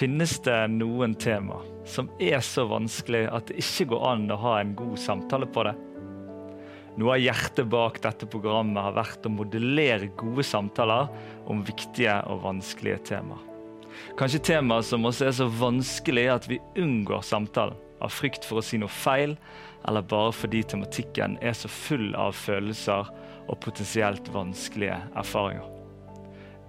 [0.00, 4.54] Finnes det noen tema som er så vanskelig at det ikke går an å ha
[4.56, 5.74] en god samtale på det?
[6.96, 11.12] Noe av hjertet bak dette programmet har vært å modellere gode samtaler
[11.52, 13.44] om viktige og vanskelige temaer.
[14.16, 18.64] Kanskje temaer som også er så vanskelige at vi unngår samtalen av frykt for å
[18.64, 19.36] si noe feil,
[19.84, 23.12] eller bare fordi tematikken er så full av følelser
[23.50, 25.68] og potensielt vanskelige erfaringer.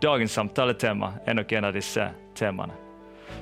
[0.04, 2.91] Dagens samtaletema er nok en av disse temaene.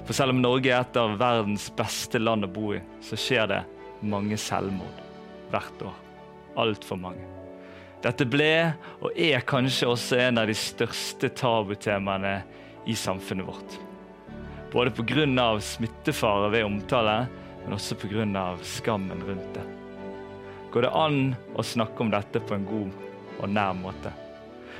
[0.05, 3.49] For selv om Norge er et av verdens beste land å bo i, så skjer
[3.51, 3.59] det
[4.01, 5.03] mange selvmord
[5.51, 5.99] hvert år.
[6.59, 7.25] Altfor mange.
[8.03, 8.71] Dette ble,
[9.03, 12.39] og er kanskje også en av de største tabutemaene
[12.87, 13.75] i samfunnet vårt.
[14.71, 15.59] Både pga.
[15.59, 17.27] smittefare ved omtale,
[17.65, 18.57] men også pga.
[18.63, 19.65] skammen rundt det.
[20.71, 22.91] Går det an å snakke om dette på en god
[23.41, 24.13] og nær måte?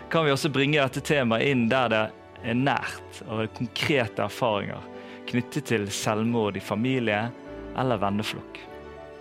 [0.09, 2.03] Kan vi også bringe dette temaet inn der det
[2.43, 4.85] er nært og konkrete erfaringer
[5.29, 7.27] knyttet til selvmord i familie
[7.77, 8.59] eller venneflokk?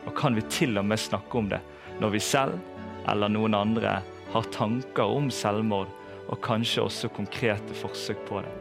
[0.06, 1.61] Og kan vi til og med snakke om det
[2.00, 2.56] når vi selv
[3.09, 3.98] eller noen andre
[4.33, 5.89] har tanker om selvmord,
[6.28, 8.53] og kanskje også konkrete forsøk på det?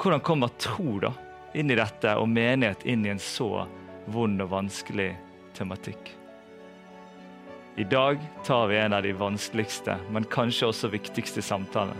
[0.00, 1.12] Hvordan kommer tro da
[1.52, 3.66] inn i dette, og menighet inn i en så
[4.08, 5.10] vond og vanskelig
[5.58, 6.14] tematikk?
[7.76, 11.96] I dag tar vi en av de vanskeligste, men kanskje også viktigste samtalene.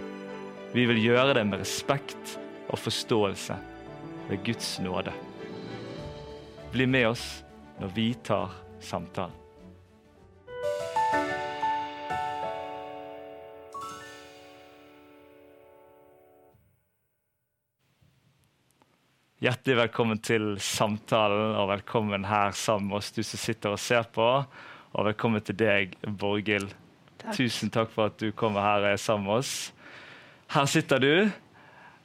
[0.73, 2.39] Vi vil gjøre det med respekt
[2.71, 3.57] og forståelse
[4.31, 5.13] ved Guds nåde.
[6.73, 7.45] Bli med oss
[7.81, 9.35] når vi tar samtalen.
[19.41, 24.05] Hjertelig velkommen til samtalen, og velkommen her sammen med oss, du som sitter og ser
[24.13, 24.27] på.
[24.93, 26.69] Og velkommen til deg, Borghild.
[27.33, 29.55] Tusen takk for at du kommer her og er sammen med oss.
[30.53, 31.15] Her sitter du,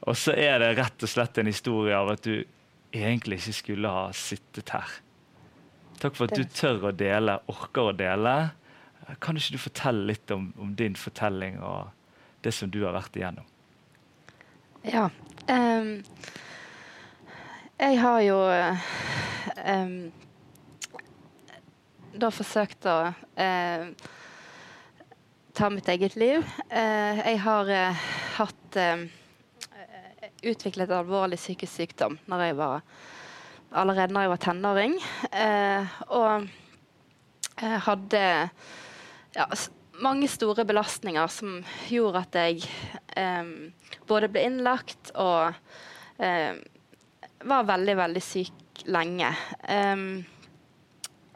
[0.00, 2.44] og så er det rett og slett en historie av at du
[2.92, 4.96] egentlig ikke skulle ha sittet her.
[6.00, 8.34] Takk for at du tør å dele, orker å dele.
[9.22, 11.88] Kan ikke du fortelle litt om, om din fortelling og
[12.44, 13.46] det som du har vært igjennom?
[14.86, 15.08] Ja.
[15.50, 16.04] Um
[17.76, 18.36] jeg har jo
[19.68, 19.96] um,
[22.16, 23.82] da forsøkt å uh,
[25.52, 26.40] ta mitt eget liv.
[26.70, 28.06] Uh, jeg har uh,
[28.38, 28.78] hatt
[30.52, 32.84] utviklet alvorlig psykisk sykdom når jeg var,
[33.72, 34.94] allerede når jeg var tenåring.
[36.08, 36.46] og
[37.56, 38.22] jeg hadde
[39.36, 39.46] ja,
[40.04, 41.58] mange store belastninger som
[41.88, 42.64] gjorde at jeg
[43.16, 43.48] eh,
[44.08, 45.56] både ble innlagt og
[46.20, 46.58] eh,
[47.46, 49.28] var veldig, veldig syk lenge.
[49.68, 49.96] Eh,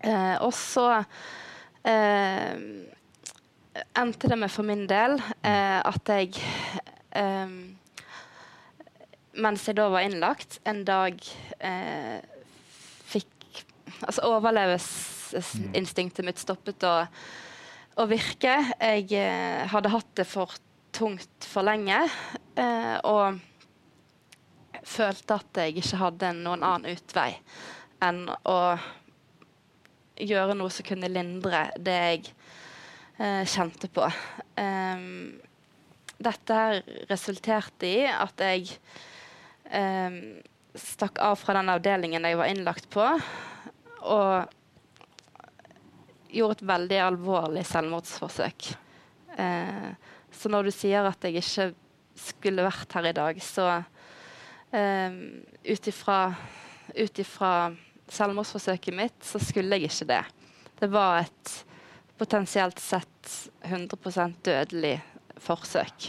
[0.05, 2.55] uh, og så uh,
[4.01, 6.35] endte det med for min del at jeg
[9.39, 11.15] Mens jeg da var innlagt, en dag
[13.11, 13.29] fikk
[14.01, 17.05] Altså overlevelsesinstinktet mitt stoppet å,
[18.01, 18.55] å virke.
[18.81, 20.55] Jeg hadde hatt det for
[20.97, 21.99] tungt for lenge.
[23.05, 23.37] og
[24.87, 27.35] følte at jeg ikke hadde noen annen utvei
[28.01, 28.59] enn å
[30.21, 32.33] gjøre noe som kunne lindre det jeg
[33.21, 34.07] eh, kjente på.
[34.61, 35.39] Um,
[36.21, 38.75] dette her resulterte i at jeg
[39.73, 40.21] um,
[40.75, 43.07] stakk av fra den avdelingen jeg var innlagt på,
[44.01, 44.57] og
[46.31, 48.71] gjorde et veldig alvorlig selvmordsforsøk.
[49.41, 49.91] Eh,
[50.31, 51.71] så når du sier at jeg ikke
[52.21, 53.69] skulle vært her i dag, så
[54.75, 55.21] eh,
[56.91, 57.61] Ut ifra
[58.11, 60.23] selvmordsforsøket mitt, så skulle jeg ikke det.
[60.81, 61.53] Det var et
[62.19, 64.97] potensielt sett 100 dødelig
[65.39, 66.09] forsøk.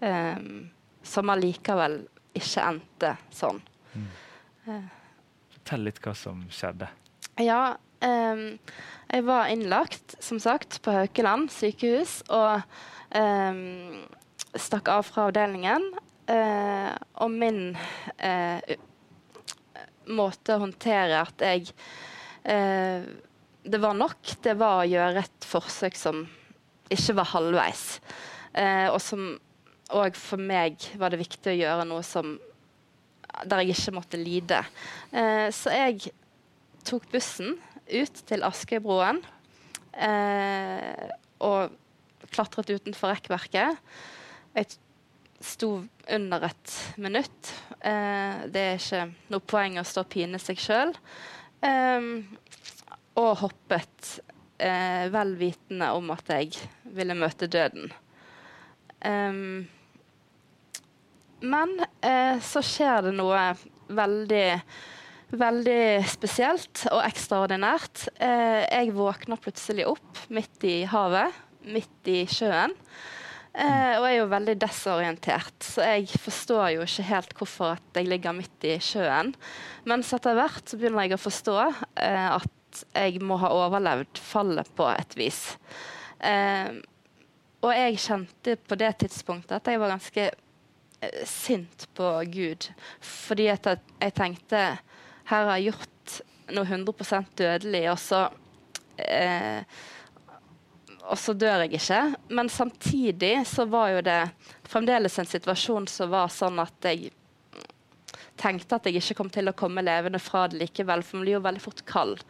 [0.00, 0.66] Um,
[1.06, 2.00] som allikevel
[2.36, 3.60] ikke endte sånn.
[3.96, 4.86] Mm.
[5.56, 6.88] Fortell litt hva som skjedde.
[7.42, 8.44] Ja, um,
[9.12, 12.20] jeg var innlagt, som sagt, på Haukeland sykehus.
[12.32, 12.62] Og
[13.16, 14.06] um,
[14.56, 15.90] stakk av fra avdelingen.
[16.26, 16.90] Uh,
[17.22, 18.74] og min uh,
[20.10, 21.68] måte å håndtere at jeg
[22.50, 23.06] uh,
[23.66, 24.34] Det var nok.
[24.42, 26.24] Det var å gjøre et forsøk som
[26.90, 27.98] ikke var halvveis.
[28.94, 29.24] og som
[29.94, 32.36] òg for meg var det viktig å gjøre noe som
[33.46, 34.62] der jeg ikke måtte lide.
[35.52, 36.08] så jeg
[36.88, 37.58] tok bussen
[37.92, 39.18] ut til Askøybroen
[41.44, 41.74] og
[42.32, 43.76] klatret utenfor rekkverket.
[44.56, 44.78] Jeg
[45.40, 45.70] sto
[46.08, 47.52] under et minutt.
[47.80, 50.94] Eh, det er ikke noe poeng å stå og pine seg sjøl.
[51.64, 52.10] Eh,
[53.16, 54.18] og hoppet
[54.58, 56.56] eh, vel vitende om at jeg
[56.96, 57.92] ville møte døden.
[61.44, 63.48] Men eh, så skjer det noe
[63.88, 64.46] veldig
[65.26, 68.04] Veldig spesielt og ekstraordinært.
[68.22, 71.34] Eh, jeg våkner plutselig opp midt i havet,
[71.66, 72.70] midt i sjøen.
[73.56, 78.06] Eh, og er jo veldig desorientert, så jeg forstår jo ikke helt hvorfor at jeg
[78.06, 79.32] ligger midt i sjøen.
[79.88, 84.68] Mens etter hvert så begynner jeg å forstå eh, at jeg må ha overlevd fallet
[84.76, 85.40] på et vis.
[86.20, 86.68] Eh,
[87.64, 90.30] og jeg kjente på det tidspunktet at jeg var ganske
[91.28, 92.68] sint på Gud.
[93.00, 94.62] Fordi at jeg tenkte
[95.26, 96.16] her har jeg gjort
[96.54, 98.22] noe 100% dødelig, og så
[99.02, 99.62] eh,
[101.06, 102.00] og så dør jeg ikke.
[102.34, 104.20] Men samtidig så var jo det
[104.66, 107.12] fremdeles en situasjon som var sånn at jeg
[108.36, 111.38] tenkte at jeg ikke kom til å komme levende fra det likevel, for man blir
[111.38, 112.24] jo veldig fort kald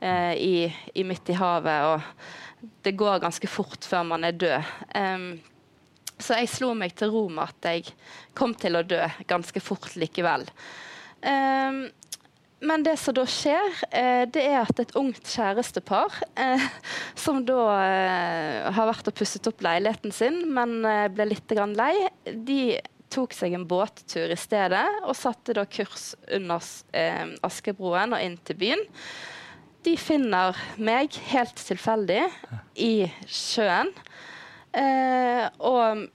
[0.00, 0.54] eh, i,
[0.94, 4.72] i, midt i havet, og det går ganske fort før man er død.
[4.96, 5.28] Um,
[6.22, 7.94] så jeg slo meg til ro med at jeg
[8.36, 10.46] kom til å dø ganske fort likevel.
[11.20, 11.88] Um,
[12.60, 16.66] men det som da skjer, eh, det er at et ungt kjærestepar, eh,
[17.16, 20.82] som da eh, har vært og pusset opp leiligheten sin, men
[21.14, 21.94] ble litt lei,
[22.28, 22.76] de
[23.10, 26.62] tok seg en båttur i stedet og satte da kurs under
[27.42, 28.84] Askebroen og inn til byen.
[29.82, 32.22] De finner meg helt tilfeldig
[32.76, 33.90] i sjøen.
[34.76, 36.06] Eh, og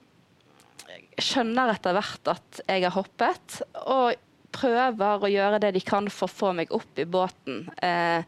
[1.21, 3.59] skjønner etter hvert at jeg har hoppet.
[3.85, 4.15] Og
[4.55, 7.65] prøver å gjøre det de kan for å få meg opp i båten.
[7.83, 8.23] Eh,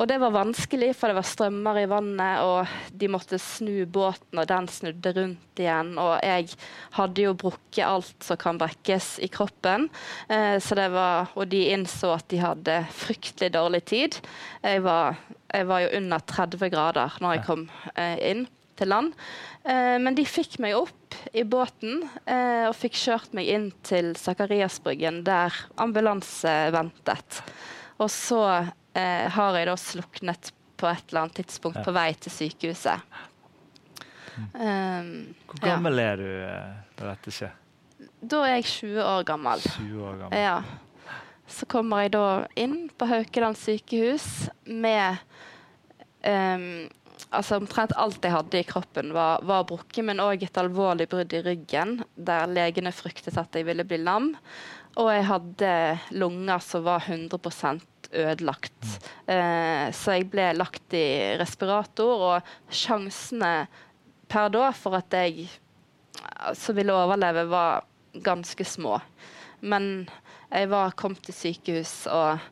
[0.00, 4.38] og det var vanskelig, for det var strømmer i vannet, og de måtte snu båten,
[4.38, 5.90] og den snudde rundt igjen.
[6.00, 6.54] Og jeg
[6.96, 9.90] hadde jo brukket alt som kan brekkes i kroppen,
[10.30, 10.56] eh,
[10.94, 14.16] var, og de innså at de hadde fryktelig dårlig tid.
[14.62, 15.20] Jeg var,
[15.52, 18.46] jeg var jo under 30 grader når jeg kom eh, inn
[18.80, 19.14] til land.
[19.64, 24.14] Eh, men de fikk meg opp i båten eh, og fikk kjørt meg inn til
[24.18, 27.42] Sakariasbryggen, der ambulanse ventet.
[28.00, 32.32] Og så eh, har jeg da sluknet på et eller annet tidspunkt på vei til
[32.32, 33.18] sykehuset.
[34.54, 36.12] Um, Hvor gammel ja.
[36.14, 36.28] er du
[36.96, 37.50] da dette skjer?
[38.20, 39.64] Da er jeg 20 år gammel.
[39.74, 40.38] 20 år gammel.
[40.40, 40.54] Ja.
[41.50, 45.20] Så kommer jeg da inn på Haukeland sykehus med
[46.24, 46.88] um,
[47.30, 51.32] altså Omtrent alt jeg hadde i kroppen, var, var brukket, men òg et alvorlig brudd
[51.36, 54.32] i ryggen, der legene fryktet at jeg ville bli lam.
[54.98, 55.72] Og jeg hadde
[56.18, 57.38] lunger som var 100
[58.10, 58.86] ødelagt.
[59.30, 63.52] Eh, så jeg ble lagt i respirator, og sjansene
[64.30, 65.46] per da for at jeg
[66.48, 67.86] altså, ville overleve, var
[68.26, 68.98] ganske små.
[69.60, 70.08] Men
[70.50, 72.42] jeg var kommet til sykehus, og,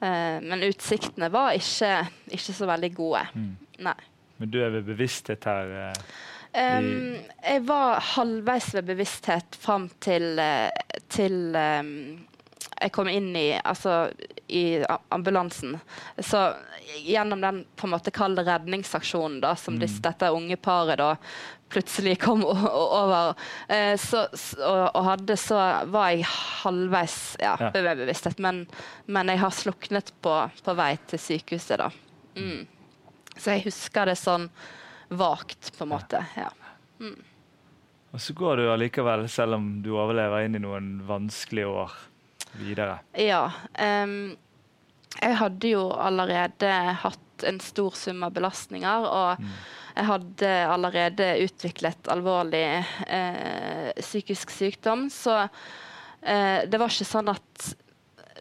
[0.00, 3.26] eh, men utsiktene var ikke, ikke så veldig gode.
[3.36, 3.54] Mm.
[3.84, 4.00] Nei.
[4.36, 5.74] Men du er ved bevissthet her?
[6.52, 10.70] Eh, um, jeg var halvveis ved bevissthet fram til, eh,
[11.12, 11.92] til um,
[12.80, 14.10] jeg kom inn i, altså,
[14.48, 14.82] i
[15.14, 15.78] ambulansen.
[16.18, 16.52] Så
[17.06, 19.86] gjennom den på en måte kalde redningsaksjonen da, som mm.
[20.04, 21.14] dette unge paret da
[21.74, 23.34] plutselig kom over,
[23.68, 24.26] eh, så,
[24.60, 25.58] og, og, hadde, så
[25.90, 27.70] var jeg halvveis ja, ja.
[27.72, 28.38] bevissthet.
[28.42, 28.64] Men,
[29.06, 31.90] men, jeg har sluknet på, på vei til sykehuset, da.
[32.38, 32.62] Mm.
[33.36, 34.48] Så jeg husker det sånn
[35.14, 36.22] vagt, på en måte.
[36.38, 36.50] Ja.
[37.00, 37.18] Mm.
[38.14, 41.94] Og så går du allikevel, selv om du overlever, inn i noen vanskelige år
[42.54, 43.00] videre.
[43.18, 43.48] Ja.
[43.74, 44.34] Um,
[45.20, 46.70] jeg hadde jo allerede
[47.02, 49.54] hatt en stor sum av belastninger, og mm.
[49.96, 52.66] jeg hadde allerede utviklet alvorlig
[53.06, 55.08] eh, psykisk sykdom.
[55.10, 57.74] Så eh, det var ikke sånn at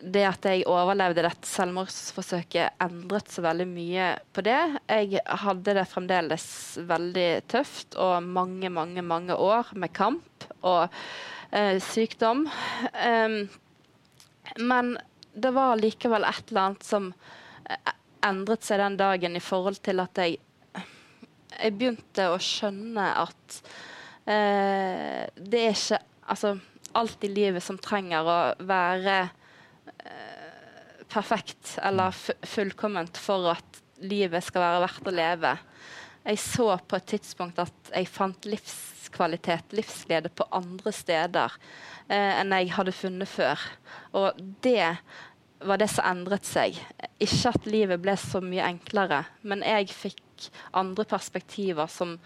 [0.04, 4.60] det at jeg overlevde dette selvmordsforsøket, endret så veldig mye på det.
[4.90, 6.48] Jeg hadde det fremdeles
[6.90, 10.90] veldig tøft og mange, mange, mange år med kamp og
[11.52, 12.46] eh, sykdom.
[13.00, 13.38] Um,
[14.60, 14.96] men
[15.34, 17.12] det var likevel et eller annet som
[17.70, 17.94] eh,
[18.28, 20.42] endret seg den dagen i forhold til at jeg
[21.54, 23.58] jeg begynte å skjønne at
[24.26, 26.56] eh, det er ikke altså,
[26.98, 29.18] alt i livet som trenger å være
[31.14, 32.16] perfekt eller
[32.48, 35.54] fullkomment for at livet skal være verdt å leve.
[36.24, 41.58] Jeg så på et tidspunkt at jeg fant livskvalitet, livsglede, på andre steder
[42.08, 43.62] eh, enn jeg hadde funnet før.
[44.16, 44.96] Og det
[45.64, 46.80] var det som endret seg.
[47.24, 52.18] Ikke at livet ble så mye enklere, men jeg fikk andre perspektiver som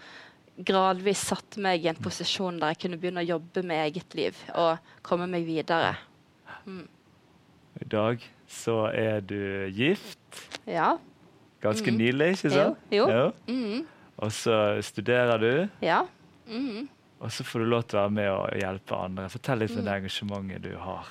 [0.58, 4.38] gradvis satte meg i en posisjon der jeg kunne begynne å jobbe med eget liv
[4.58, 5.92] og komme meg videre.
[6.66, 6.86] Mm.
[7.78, 10.42] I dag så er du gift.
[10.66, 10.96] Ja.
[11.60, 11.98] Ganske mm.
[11.98, 12.78] nylig, ikke sant?
[12.92, 13.08] Jo.
[13.10, 13.32] jo.
[13.48, 13.86] Mm.
[14.18, 15.52] Og så studerer du.
[15.84, 16.02] Ja.
[16.48, 16.88] Mm.
[17.18, 19.28] Og så får du lov til å være med og hjelpe andre.
[19.32, 21.10] Fortell litt om det engasjementet du har.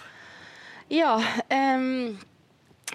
[0.91, 1.17] Ja,
[1.51, 2.15] um,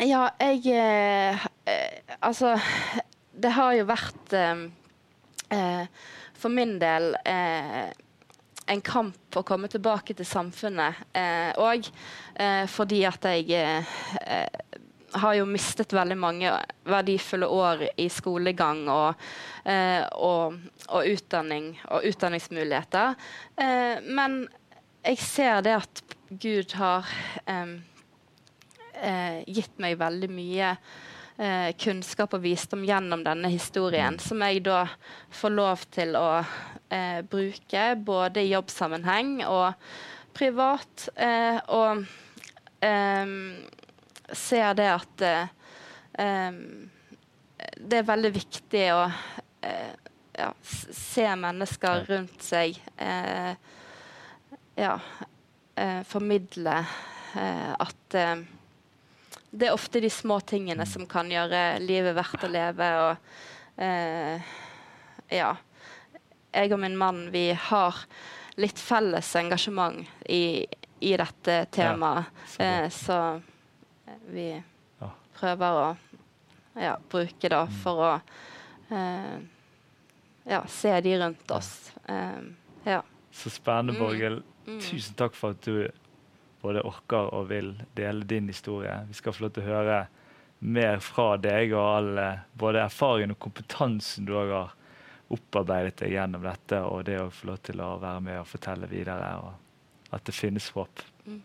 [0.01, 2.55] ja jeg uh, uh, Altså,
[3.37, 5.85] det har jo vært uh,
[6.41, 7.13] For min del
[8.73, 11.05] en kamp å komme tilbake til samfunnet.
[11.61, 11.89] Og
[12.73, 13.63] fordi at jeg
[15.13, 16.53] har jo mistet veldig mange
[16.89, 19.21] verdifulle år i skolegang og,
[19.69, 23.15] eh, og, og utdanning og utdanningsmuligheter.
[23.57, 24.43] Eh, men
[25.03, 27.09] jeg ser det at Gud har
[27.47, 27.79] eh,
[29.03, 30.77] eh gitt meg veldig mye
[31.37, 34.87] eh, kunnskap og visdom gjennom denne historien, som jeg da
[35.31, 36.29] får lov til å
[36.93, 39.73] eh, bruke både i jobbsammenheng og
[40.37, 41.09] privat.
[41.69, 42.05] og
[44.33, 46.57] ser det at uh,
[47.79, 49.93] det er veldig viktig å uh,
[50.33, 52.79] ja, se mennesker rundt seg.
[52.97, 53.55] Uh,
[54.79, 54.97] ja,
[56.09, 62.89] formidle at det er ofte de små tingene som kan gjøre livet verdt å leve.
[63.03, 63.85] Og
[65.33, 65.51] ja
[66.53, 68.05] Jeg og min mann, vi har
[68.61, 70.67] litt felles engasjement i,
[71.01, 72.29] i dette temaet.
[72.61, 73.19] Ja, så
[74.29, 75.11] vi ja.
[75.39, 75.87] prøver å
[76.81, 77.75] ja, bruke da mm.
[77.83, 78.13] for å
[78.93, 79.39] eh,
[80.45, 81.93] ja, se de rundt oss.
[82.09, 82.41] Eh,
[82.85, 83.03] ja.
[83.31, 84.01] Så spennende, mm.
[84.05, 84.43] Borghild.
[84.67, 84.81] Mm.
[84.81, 85.89] Tusen takk for at du
[86.63, 89.01] både orker og vil dele din historie.
[89.09, 90.03] Vi skal få lov til å høre
[90.63, 94.77] mer fra deg og all eh, både erfaringen og kompetansen du har
[95.33, 98.91] opparbeidet deg gjennom dette, og det å få lov til å være med og fortelle
[98.91, 101.03] videre, og at det finnes håp.
[101.25, 101.41] Mm.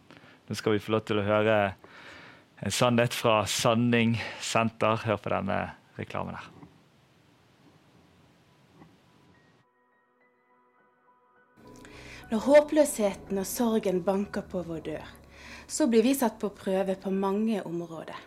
[0.48, 1.58] Nå skal vi få lov til å høre
[2.58, 5.04] en sannhet fra Sanning senter.
[5.06, 5.60] Hør på denne
[5.98, 6.54] reklamen her.
[12.28, 15.12] Når håpløsheten og sorgen banker på vår dør,
[15.68, 18.18] så blir vi satt på prøve på mange områder.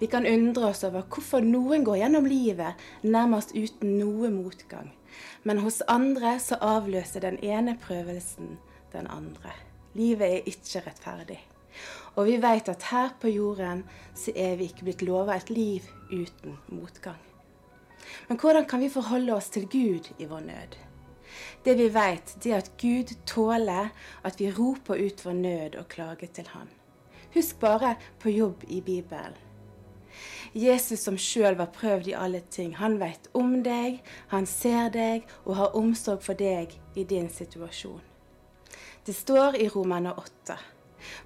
[0.00, 4.92] Vi kan undre oss over hvorfor noen går gjennom livet nærmest uten noe motgang,
[5.42, 8.56] men hos andre så avløser den ene prøvelsen
[8.94, 9.52] den andre.
[9.94, 11.40] Livet er ikke rettferdig.
[12.14, 13.82] Og vi vet at her på jorden
[14.14, 17.20] så er vi ikke blitt lova et liv uten motgang.
[18.28, 20.76] Men hvordan kan vi forholde oss til Gud i vår nød?
[21.64, 23.90] Det vi vet, det er at Gud tåler
[24.22, 26.68] at vi roper ut vår nød og klager til Han.
[27.34, 29.34] Husk bare på jobb i Bibelen.
[30.54, 33.98] Jesus som sjøl var prøvd i alle ting, han vet om deg,
[34.30, 37.98] han ser deg og har omsorg for deg i din situasjon.
[39.04, 40.56] Det står i Romerne 8.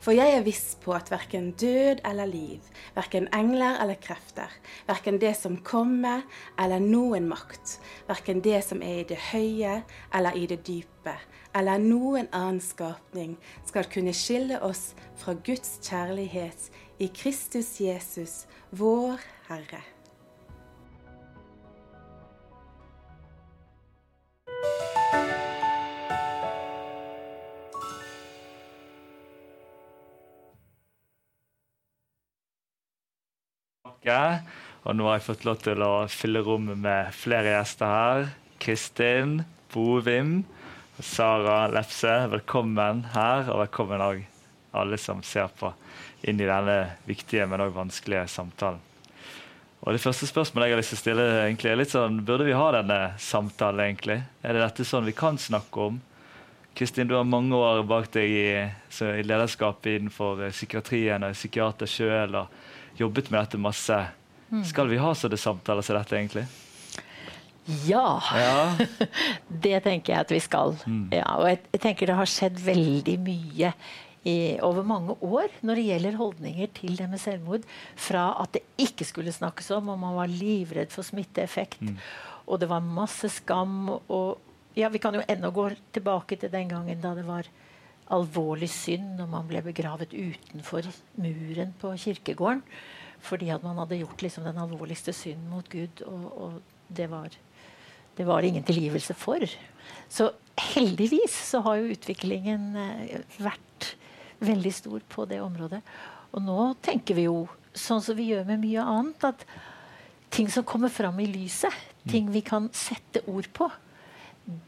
[0.02, 2.64] For jeg er viss på at verken død eller liv,
[2.96, 4.50] verken engler eller krefter,
[4.88, 6.24] verken det som kommer
[6.58, 7.76] eller noen makt,
[8.08, 9.82] verken det som er i det høye
[10.14, 11.14] eller i det dype,
[11.54, 13.36] eller noen annen skapning,
[13.68, 19.82] skal kunne skille oss fra Guds kjærlighet i Kristus Jesus, vår Herre.
[34.88, 38.30] Og nå har jeg fått lov til å fylle rommet med flere gjester her.
[38.62, 39.42] Kristin
[39.74, 40.38] Bovim
[40.96, 43.50] og Sara Lepse, velkommen her.
[43.52, 44.22] Og velkommen òg
[44.72, 45.74] alle som ser på
[46.22, 48.82] inn i denne viktige, men òg vanskelige samtalen.
[49.80, 52.44] Og Det første spørsmålet jeg har lyst til å stille, egentlig, er litt sånn, burde
[52.48, 53.84] vi ha denne samtalen?
[53.84, 54.22] egentlig?
[54.42, 56.00] Er det dette sånn vi kan snakke om?
[56.74, 62.36] Kristin, du har mange år bak deg i, i lederskap innenfor psykiatrien og psykiater sjøl
[62.98, 63.98] jobbet med dette masse.
[64.50, 64.64] Mm.
[64.66, 66.46] Skal vi ha sånne samtaler som dette, egentlig?
[67.86, 68.22] Ja.
[68.32, 68.86] ja.
[69.64, 70.76] det tenker jeg at vi skal.
[70.86, 71.08] Mm.
[71.12, 73.72] Ja, og jeg, jeg, tenker det har skjedd veldig mye
[74.26, 77.68] i, over mange år når det gjelder holdninger til det med selvmord.
[77.96, 81.80] Fra at det ikke skulle snakkes om, og man var livredd for smitteeffekt.
[81.84, 81.96] Mm.
[82.48, 83.94] Og det var masse skam.
[84.08, 84.38] Og
[84.78, 87.48] ja, vi kan jo ennå gå tilbake til den gangen da det var
[88.14, 90.88] alvorlig synd når man ble begravet utenfor
[91.20, 92.64] muren på kirkegården.
[93.24, 96.02] Fordi at man hadde gjort liksom den alvorligste synden mot Gud.
[96.06, 96.52] Og, og
[96.88, 97.32] det, var,
[98.16, 99.42] det, var, ingen tilgivelse for.
[100.08, 100.30] Så
[100.74, 103.67] heldigvis så har jo utviklingen eh, vært
[104.40, 105.80] veldig stor på det området.
[106.34, 109.44] Og nå tenker vi jo, sånn som vi gjør med mye annet, at
[110.34, 111.74] ting som kommer fram i lyset,
[112.08, 113.68] ting vi kan sette ord på,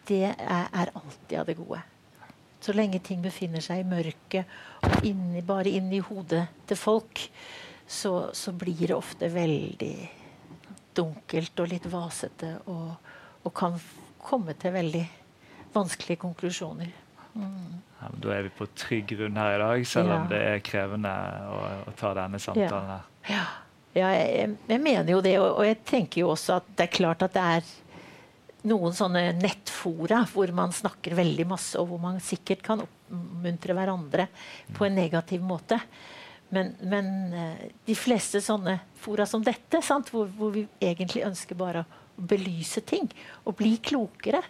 [0.08, 1.80] det er, er alltid av det gode.
[2.60, 7.22] Så lenge ting befinner seg i mørket og inni, bare inni hodet til folk,
[7.90, 9.94] så, så, blir det ofte veldig
[10.94, 12.92] dunkelt og litt vasete og,
[13.42, 13.78] og kan
[14.20, 15.02] komme til veldig
[15.72, 16.92] vanskelige konklusjoner.
[17.34, 17.80] Mm.
[18.00, 21.10] Ja, da er vi på trygg grunn her i dag, selv om det er krevende
[21.52, 21.58] å,
[21.90, 23.10] å ta denne samtalen her.
[23.28, 23.44] Ja,
[23.98, 26.96] ja jeg, jeg, mener jo det, og, og jeg tenker jo også at det er
[26.96, 27.72] klart at det er
[28.70, 34.26] noen sånne nettfora hvor man snakker veldig masse, og hvor man sikkert kan oppmuntre hverandre
[34.76, 35.80] på en negativ måte.
[36.50, 39.80] Men, men eh, de fleste sånne fora som dette,
[40.10, 43.06] hvor, hvor, vi egentlig ønsker bare å belyse ting
[43.44, 44.42] og bli klokere,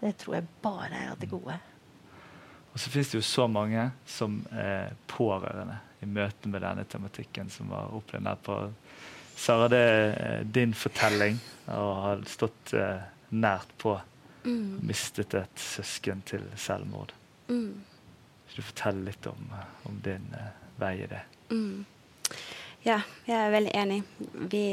[0.00, 1.56] det tror jeg bare er av det gode.
[2.70, 7.50] Og så finnes det jo så mange som er pårørende i møte med denne tematikken,
[7.50, 8.58] som har opplevd det på
[9.40, 11.38] Sara, det er din fortelling
[11.72, 13.94] og har stått eh, nært på.
[14.44, 14.80] Mm.
[14.84, 17.14] Mistet et søsken til selvmord.
[17.48, 17.80] Mm.
[18.50, 19.48] Vil du fortelle litt om,
[19.88, 21.22] om din eh, vei i det?
[21.54, 21.86] Mm.
[22.84, 23.98] Ja, jeg er veldig enig.
[24.52, 24.64] Vi,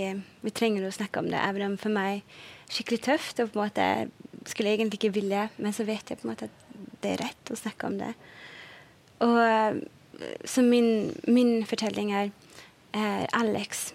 [0.44, 1.40] vi, trenger å snakke om det.
[1.48, 2.24] Even om for meg
[2.68, 3.88] skikkelig tøft og på en måte
[4.48, 6.67] skulle jeg egentlig ikke ville, men så vet jeg på en måte at
[7.08, 8.12] det er rett å snakke om det.
[9.24, 9.80] Og eh,
[10.46, 12.34] så min, min fortelling er,
[12.94, 13.94] er Alex,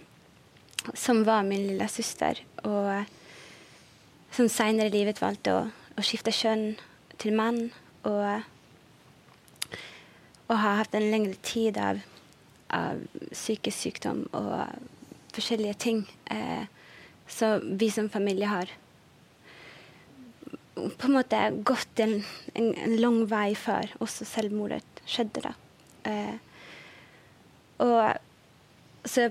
[0.94, 3.04] som var min lille søster, og
[4.32, 5.62] som senere i livet valgte å,
[5.98, 6.72] å skifte kjønn
[7.20, 7.66] til mann.
[8.08, 8.42] Og,
[10.48, 12.00] og har hatt en lengre tid av,
[12.74, 14.56] av psykisk sykdom og
[15.36, 16.00] forskjellige ting
[16.32, 16.64] eh,
[17.30, 18.72] som vi som familie har
[20.74, 21.38] på en måte
[21.68, 22.22] gått en,
[22.54, 25.44] en, en lang vei før også selvmordet skjedde.
[25.44, 25.52] da.
[26.08, 26.36] Eh,
[27.82, 29.28] og så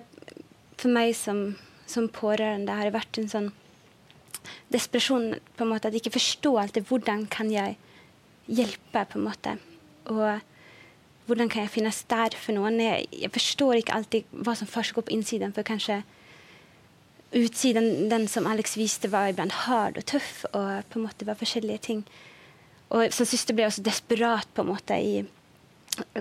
[0.81, 1.55] for meg som,
[1.89, 3.49] som pårørende har det vært en sånn
[4.73, 7.77] desperasjon på en måte At jeg ikke forstår alltid hvordan kan jeg
[8.51, 9.57] hjelpe, på en måte.
[10.11, 10.41] Og
[11.27, 12.79] hvordan kan jeg finnes der for noen?
[12.81, 15.53] Jeg, jeg forstår ikke alltid hva som foregår på innsiden.
[15.55, 16.01] For kanskje
[17.31, 21.39] utsiden, den som Alex viste, var iblant hard og tøff, og på en måte var
[21.39, 22.01] forskjellige ting.
[22.91, 25.21] Og som søster ble jeg også desperat på en måte i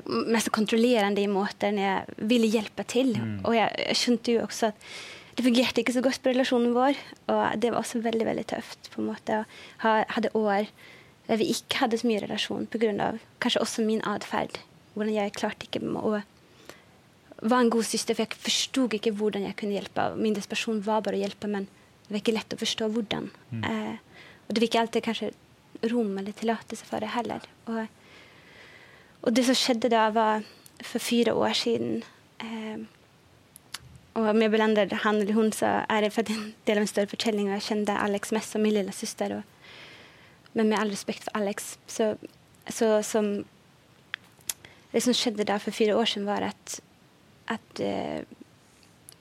[0.07, 3.13] mest kontrollerende i måter når jeg ville hjelpe til.
[3.19, 3.41] Mm.
[3.45, 4.87] Og jeg, jeg, skjønte jo også at
[5.39, 6.99] det fungerte ikke så godt på relasjonen vår.
[7.33, 8.91] Og det var også veldig veldig tøft.
[8.91, 9.45] på en måte.
[9.83, 10.71] Jeg hadde år
[11.29, 13.13] der vi ikke hadde så mye relasjon pga.
[13.41, 14.59] kanskje også min atferd.
[14.95, 16.23] Hvordan jeg klarte ikke å
[17.41, 20.07] være en god søster, for jeg forsto ikke hvordan jeg kunne hjelpe.
[20.21, 21.69] Min desperasjon var bare å hjelpe, men
[22.07, 23.31] det var ikke lett å forstå hvordan.
[23.51, 23.65] Mm.
[23.65, 25.33] Eh, og det var ikke alltid kanskje
[25.93, 27.45] rom eller tillatelse for det heller.
[27.71, 27.85] Og,
[29.23, 30.45] og, det som skjedde da, var
[30.85, 32.03] for fire år siden
[32.45, 32.89] eh,
[34.19, 37.11] og med Belander, han eller hun, så er det for en del av en større
[37.13, 37.49] fortelling.
[37.49, 39.43] Og jeg kjente Alex mest som min lille søster.
[40.53, 42.17] men med all respekt for Alex, så,
[42.67, 43.45] så som
[44.93, 46.81] Det som skjedde da for fire år siden, var at,
[47.51, 48.21] at uh,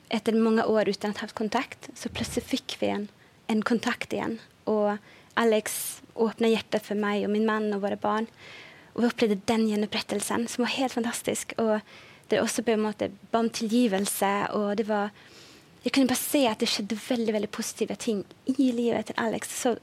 [0.10, 3.08] etter mange år uten å ha hatt kontakt, så plutselig fikk vi en,
[3.52, 4.38] en kontakt igjen.
[4.70, 4.98] Og
[5.40, 8.28] Alex åpna hjertet for meg og min mann og våre barn.
[8.94, 11.54] Og vi opplevde den gjenopprettelsen, som var helt fantastisk.
[11.58, 11.80] og
[12.30, 12.86] det også på en
[13.32, 14.52] ba om tilgivelse.
[14.54, 15.10] og det var
[15.84, 19.62] Jeg kunne bare se at det skjedde veldig veldig positive ting i livet til Alex.
[19.62, 19.78] så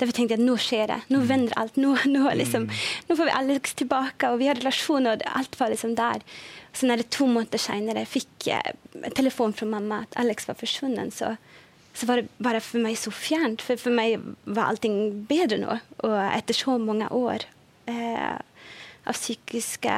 [0.00, 0.98] Derfor tenkte jeg at nå skjer det.
[1.12, 1.28] Nå mm.
[1.28, 1.76] vender alt.
[1.80, 2.82] Nå, nå, liksom, mm.
[3.08, 6.24] nå får vi Alex tilbake, og vi har relasjoner, og alt var liksom der.
[6.72, 11.12] Så når det to måneder senere fikk jeg telefon fra mamma at Alex var forsvunnet,
[11.16, 11.34] så,
[11.92, 13.64] så var det bare for meg så fjernt.
[13.66, 15.80] For for meg var allting bedre nå.
[16.06, 17.48] Og etter så mange år.
[17.90, 18.38] Eh,
[19.08, 19.94] av psykiske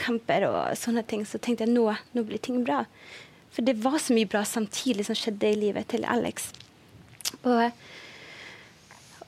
[0.00, 1.84] kamper og sånne ting, så tenkte jeg nå,
[2.16, 2.82] nå blir ting bra.
[3.52, 6.50] For det var så mye bra samtidig som skjedde i livet til Alex.
[7.44, 7.68] Og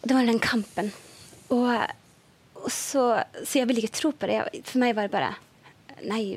[0.04, 0.90] det var den kampen.
[1.54, 1.70] Og,
[2.60, 3.06] og så,
[3.42, 4.42] så, jeg ville ikke tro på det.
[4.64, 5.32] For meg var det bare
[6.04, 6.36] Nei,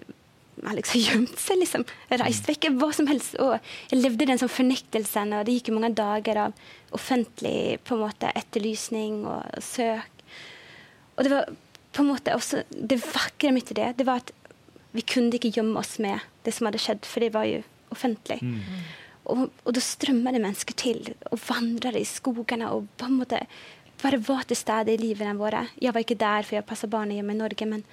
[0.70, 1.84] Alex har gjemt seg, liksom.
[2.22, 2.70] Reist vekk.
[2.80, 3.36] Hva som helst.
[3.44, 3.58] Og
[3.92, 8.32] jeg levde den sånn fornektelsen, og det gikk mange dager av offentlig på en måte
[8.38, 10.24] etterlysning og, og søk.
[11.18, 11.50] Og det var
[11.98, 14.32] på en måte også, Det vakre midt i det, det var at
[14.94, 17.62] vi kunne ikke gjemme oss med det som hadde skjedd, for det var jo
[17.94, 18.40] offentlig.
[18.42, 18.62] Mm.
[19.28, 23.42] Og, og, da strømmer det mennesker til og vandrer i skogene og på en måte
[24.02, 25.66] bare var til stede i livene våre.
[25.82, 27.84] Jeg var ikke der, for jeg passa barna hjemme i Norge, men,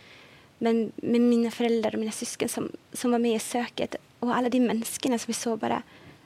[0.61, 4.53] men med mine foreldre og mine søsken som, som, var med i søket, og alle
[4.53, 5.83] de menneskene som vi så bare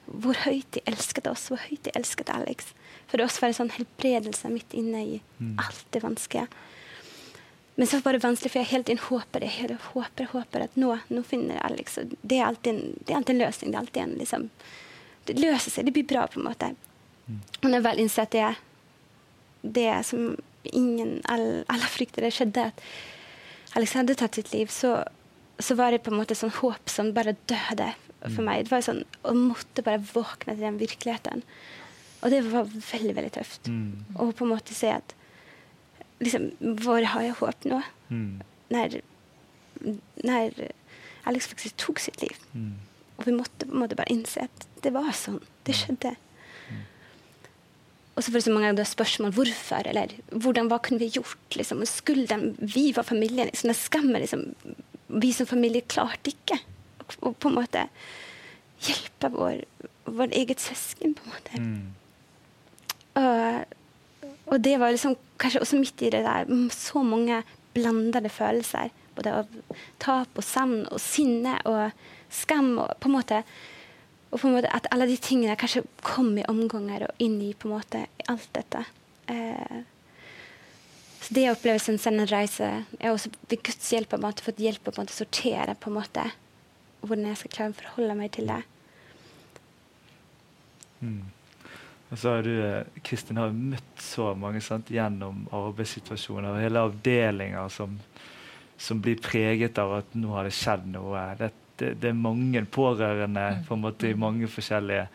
[0.09, 2.71] Hvor høyt de elsket oss, hvor høyt de elsket Alex.
[3.11, 5.59] For det også var en sånn helbredelse midt inne i mm.
[5.61, 6.47] alt det vanskelige.
[7.77, 9.51] Men så var det vanskelig, for jeg helt inn håper det.
[9.55, 11.99] Jeg håper, håper at nå, nå finner Alex.
[12.01, 13.71] Og det, er alltid en, det er alltid en løsning.
[13.71, 14.49] Det er alltid en liksom,
[15.29, 15.89] Det løser seg.
[15.89, 16.73] Det blir bra, på en måte.
[17.29, 17.39] Mm.
[17.61, 18.49] Og når jeg vel innsett det,
[19.63, 20.35] det som
[20.69, 25.03] ingen Alle, frykter det skjedde, at Alex hadde tatt sitt liv, så,
[25.61, 27.93] så var det på en måte sånn håp som bare døde
[28.25, 28.49] for mm.
[28.49, 28.65] meg.
[28.67, 31.45] Det var sånn, Å måtte bare våkne til den virkeligheten.
[32.25, 33.71] Og det var veldig, veldig tøft.
[33.71, 34.17] Mm.
[34.19, 35.15] Og på en måte se at
[36.25, 36.51] liksom,
[36.83, 37.81] Hvor har jeg håp nå?
[38.11, 38.41] Mm.
[38.75, 38.99] Når,
[40.27, 40.63] når
[41.29, 42.37] Alex faktisk tok sitt liv.
[42.53, 42.75] Mm.
[43.19, 45.41] Og vi måtte på en måte bare innse at det var sånn.
[45.67, 46.15] Det skjedde.
[48.19, 51.55] Og så får så mange ganger spørsmål hvorfor, eller hvordan, hva kunne vi gjort?
[51.55, 51.85] Liksom?
[51.85, 53.47] Og de, Vi var familien.
[53.47, 54.43] Liksom, den skammen liksom,
[55.07, 56.59] Vi som familie klarte ikke
[57.23, 57.87] å på en måte
[58.85, 59.63] hjelpe vår,
[60.05, 61.63] vår eget søsken, på en måte.
[61.63, 61.95] Mm.
[63.19, 63.79] Og,
[64.53, 67.41] og det var liksom kanskje også midt i det der så mange
[67.75, 68.93] blandede følelser.
[69.17, 69.57] Både av
[70.03, 71.95] tap og savn og sinne og
[72.31, 72.75] skam.
[72.85, 73.43] Og på en måte
[74.29, 77.55] og på en måte at alle de tingene kanskje kom i omganger og inn i
[77.57, 78.83] på en måte alt dette.
[79.33, 79.79] Eh,
[81.19, 84.45] så det opplevelsen sende en reise Jeg har også ved Guds hjelp på en måte
[84.45, 86.27] fått hjelp å sortere på en måte
[87.01, 88.63] hvordan jeg skal klare å forholde meg til det.
[91.01, 91.27] Mm.
[92.09, 96.83] Og så har du, eh, Kristin har møtt så mange sant, gjennom arbeidssituasjoner og hele
[96.89, 97.99] avdelinger som,
[98.77, 101.23] som, blir preget av at nå har det skjedd noe.
[101.39, 103.67] Det, det, det er mange pårørende mm.
[103.69, 105.09] på en måte i mange forskjellige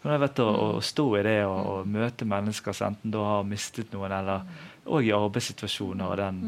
[0.00, 0.84] men jeg vet, å, å mm.
[0.88, 4.46] stå i det og, og, møte mennesker som enten da har mistet noen, eller
[4.88, 6.38] òg i arbeidssituasjoner og den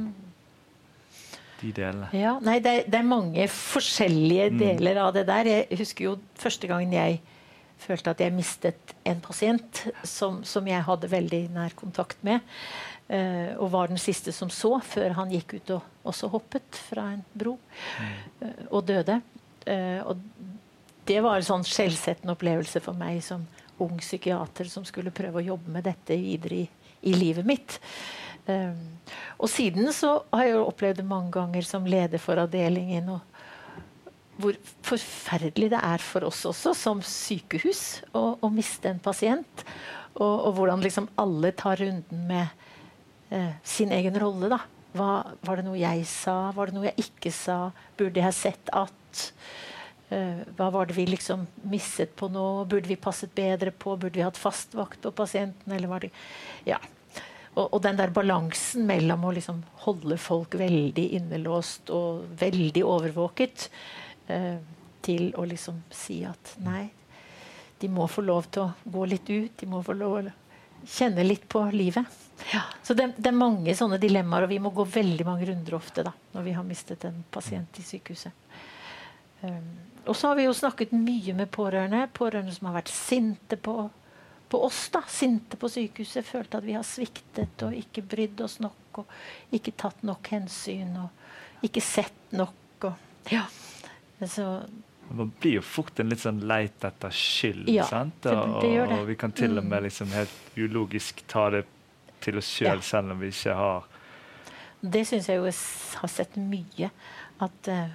[1.63, 2.09] de delene.
[2.17, 5.51] Ja, nei, det, er, det er mange forskjellige deler av det der.
[5.51, 7.21] Jeg husker jo første gangen jeg
[7.83, 12.43] følte at jeg mistet en pasient som, som jeg hadde veldig nær kontakt med.
[13.13, 17.11] Uh, og var den siste som så, før han gikk ut og også hoppet fra
[17.13, 19.19] en bro uh, og døde.
[19.66, 20.20] Uh, og
[21.09, 23.44] det var en sånn skjellsettende opplevelse for meg som
[23.83, 26.66] ung psykiater som skulle prøve å jobbe med dette videre i,
[27.11, 27.81] i livet mitt.
[29.38, 33.09] og siden så har jeg jo opplevd det mange ganger som leder for avdelingen.
[33.14, 33.33] og
[34.40, 39.64] hvor forferdelig det er for oss også som sykehus å, å miste en pasient.
[40.14, 42.48] Og, og, hvordan liksom alle tar runden med
[43.33, 44.51] eh, sin egen rolle.
[44.53, 44.61] da.
[44.96, 45.12] Hva,
[45.44, 46.51] var det noe jeg sa?
[46.57, 47.59] Var det noe jeg ikke sa?
[47.98, 48.98] Burde jeg sett at?
[50.12, 52.64] Eh, hva var det vi liksom misset på nå?
[52.68, 53.96] Burde vi passet bedre på?
[53.96, 55.72] Burde vi hatt fastvakt på pasienten?
[55.72, 56.11] Eller var det
[56.68, 56.81] Ja.
[57.53, 63.66] Og, og, den der balansen mellom å liksom holde folk veldig innelåst og veldig overvåket,
[64.33, 64.57] eh,
[65.05, 66.87] til å liksom si at nei,
[67.83, 69.53] de må få lov til å gå litt ut.
[69.61, 72.07] De må få lov til å kjenne litt på livet.
[72.55, 72.62] Ja.
[72.83, 76.07] Så det, det, er mange sånne dilemmaer, og vi må gå veldig mange runder ofte
[76.07, 78.41] da, når vi har mistet en pasient i sykehuset.
[79.42, 79.72] Um,
[80.05, 82.07] og så har vi jo snakket mye med pårørende.
[82.14, 83.76] Pårørende som har vært sinte på,
[84.50, 84.85] på oss.
[84.94, 86.26] da, Sinte på sykehuset.
[86.26, 89.02] Følt at vi har sviktet og ikke brydd oss nok.
[89.02, 92.88] Og ikke tatt nok hensyn og ikke sett nok.
[92.88, 93.46] Og, ja.
[94.26, 94.48] Så,
[95.09, 97.70] man blir jo fort en litt sånn leit etter skyld.
[97.70, 98.26] Ja, sant?
[98.26, 98.98] Og, det det.
[98.98, 99.87] og, vi kan til og med mm.
[99.87, 101.64] liksom helt ulogisk ta det
[102.22, 102.88] til oss sjøl, selv, ja.
[102.90, 103.88] selv om vi ikke har
[104.94, 106.90] Det syns jeg jo har sett mye.
[107.42, 107.90] At uh,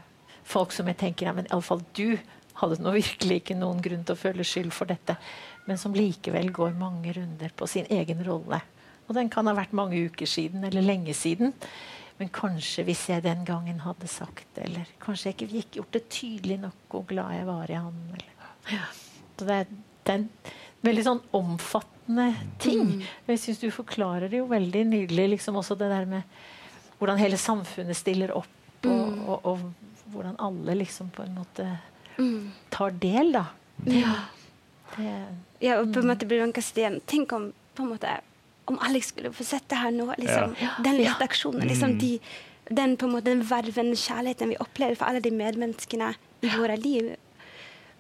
[0.47, 2.17] folk som jeg tenker ja, men iallfall du
[2.57, 5.17] hadde nå virkelig ikke noen grunn til å føle skyld for dette,
[5.67, 8.62] men som likevel går mange runder på sin egen rolle.
[9.07, 11.53] Og den kan ha vært mange uker siden eller lenge siden.
[12.17, 16.07] Men kanskje hvis jeg den gangen hadde sagt eller kanskje jeg ikke gikk gjort det
[16.10, 17.99] tydelig nok hvor glad jeg var i han.
[18.15, 18.31] Eller,
[18.73, 18.88] ja.
[19.38, 19.75] Så det er,
[20.07, 20.55] det er, en
[20.88, 22.31] veldig sånn omfattende
[22.63, 22.97] ting.
[22.97, 23.05] Mm.
[23.29, 25.27] Jeg syns du forklarer det jo veldig nydelig.
[25.36, 26.39] Liksom også det der med
[26.97, 28.55] hvordan hele samfunnet stiller opp,
[28.88, 29.19] og, mm.
[29.29, 31.67] og, og, hvordan alle liksom på en måte
[32.17, 32.52] mm.
[32.74, 33.46] tar del, da.
[33.86, 34.15] Ja.
[34.96, 35.13] Det,
[35.60, 38.13] ja, og på en måte blir man kastet Tenk om på en måte
[38.67, 40.10] om Alex skulle få sett det her nå.
[40.17, 40.74] Liksom, ja.
[40.84, 41.67] Den lille aksjonen.
[41.67, 42.00] Liksom, mm.
[42.00, 42.20] de,
[42.70, 46.10] den, på en måte, den vervende kjærligheten vi opplever for alle de medmenneskene
[46.43, 47.13] i våre liv.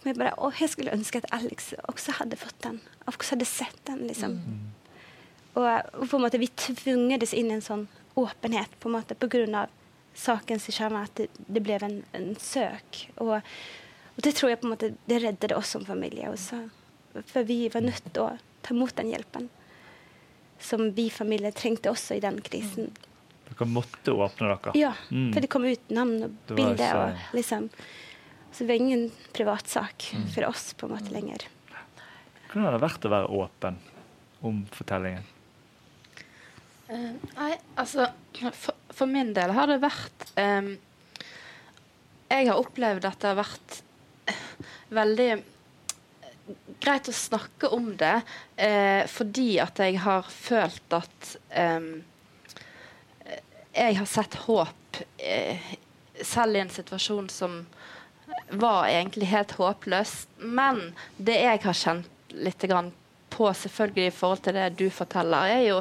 [0.01, 2.81] Men jeg, bare, å, jeg skulle ønske at Alex også hadde fått den.
[3.07, 4.03] Også hadde sett den.
[4.09, 4.41] liksom.
[4.43, 4.67] Mm.
[5.53, 9.15] Og, og, på en måte vi tvungedes inn i en sånn åpenhet på en måte
[9.15, 9.71] på grunn av
[10.17, 13.03] sakens kjerne, at det, det ble en, en søk.
[13.21, 16.63] Og, og, det tror jeg på en måte det reddet oss som familie også.
[17.29, 18.31] For vi var nødt til å
[18.65, 19.47] ta imot den hjelpen
[20.59, 22.89] som vi familie trengte også i den krisen.
[23.47, 24.73] Dere måtte åpne dere?
[24.77, 25.29] Ja, mm.
[25.33, 26.87] for det kom ut navn og bilde.
[26.97, 27.69] Og liksom.
[28.51, 30.27] Så det var ingen privatsak mm.
[30.33, 31.47] for oss på en måte lenger.
[32.47, 33.79] Hvordan har det vært å være åpen
[34.47, 35.25] om fortellingen?
[36.87, 38.07] Uh, nei, altså
[38.55, 40.71] for, for, min del har det vært um,
[42.27, 43.77] Jeg har opplevd at det har vært
[44.31, 44.41] uh,
[44.97, 45.29] veldig
[46.79, 48.21] greit å snakke om det
[48.55, 51.89] eh, fordi at jeg har følt at eh,
[53.77, 55.73] jeg har sett håp eh,
[56.23, 57.59] selv i en situasjon som
[58.49, 60.13] var egentlig helt håpløs.
[60.39, 65.63] Men det jeg har kjent litt på, selvfølgelig i forhold til det du forteller, er
[65.67, 65.77] jo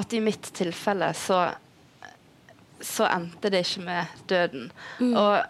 [0.00, 1.44] at i mitt tilfelle så
[2.80, 4.70] så endte det ikke med døden.
[4.98, 5.14] Mm.
[5.16, 5.42] Og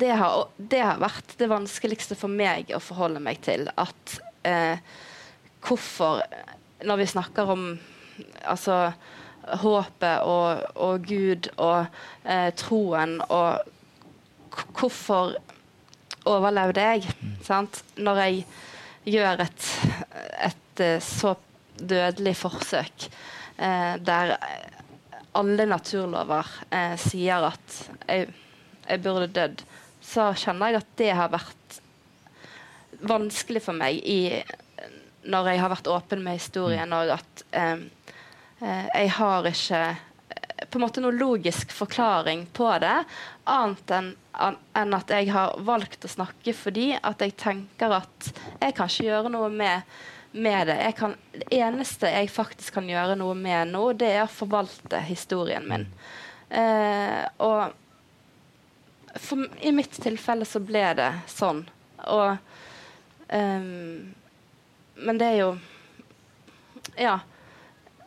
[0.00, 3.68] det har, det har, vært det vanskeligste for meg å forholde meg til.
[3.76, 4.18] At
[4.48, 4.80] eh,
[5.64, 6.22] hvorfor
[6.84, 7.66] Når vi snakker om
[8.44, 8.92] altså
[9.60, 11.86] håpet og, og Gud og
[12.24, 13.70] eh, troen og
[14.78, 15.32] Hvorfor
[16.30, 17.08] overlevde jeg?
[17.18, 17.30] Mm.
[17.42, 17.80] Sant?
[17.98, 18.44] Når jeg
[19.16, 19.64] gjør et,
[20.46, 21.34] et, eh, så
[21.74, 23.08] dødelig forsøk
[23.56, 24.34] der
[25.34, 28.28] alle naturlover eh, sier at jeg,
[28.86, 29.64] jeg, burde dødd,
[30.04, 31.78] så kjenner jeg at det har vært
[33.04, 34.38] vanskelig for meg i,
[35.26, 37.86] når jeg har vært åpen med historien, og at eh,
[38.62, 42.98] eh jeg har ikke eh, på en måte noen logisk forklaring på det,
[43.50, 48.74] annet enn en at jeg har valgt å snakke fordi at jeg tenker at jeg
[48.74, 49.84] kan ikke gjøre noe med
[50.34, 50.92] med det.
[50.98, 55.66] Kan, det eneste jeg faktisk kan gjøre noe med nå, det er å forvalte historien
[55.70, 55.86] min.
[56.50, 57.70] Eh, og
[59.14, 61.62] for, i mitt tilfelle så ble det sånn.
[62.10, 62.34] Og
[63.30, 64.14] um,
[65.06, 65.52] Men det er jo
[66.98, 67.20] Ja.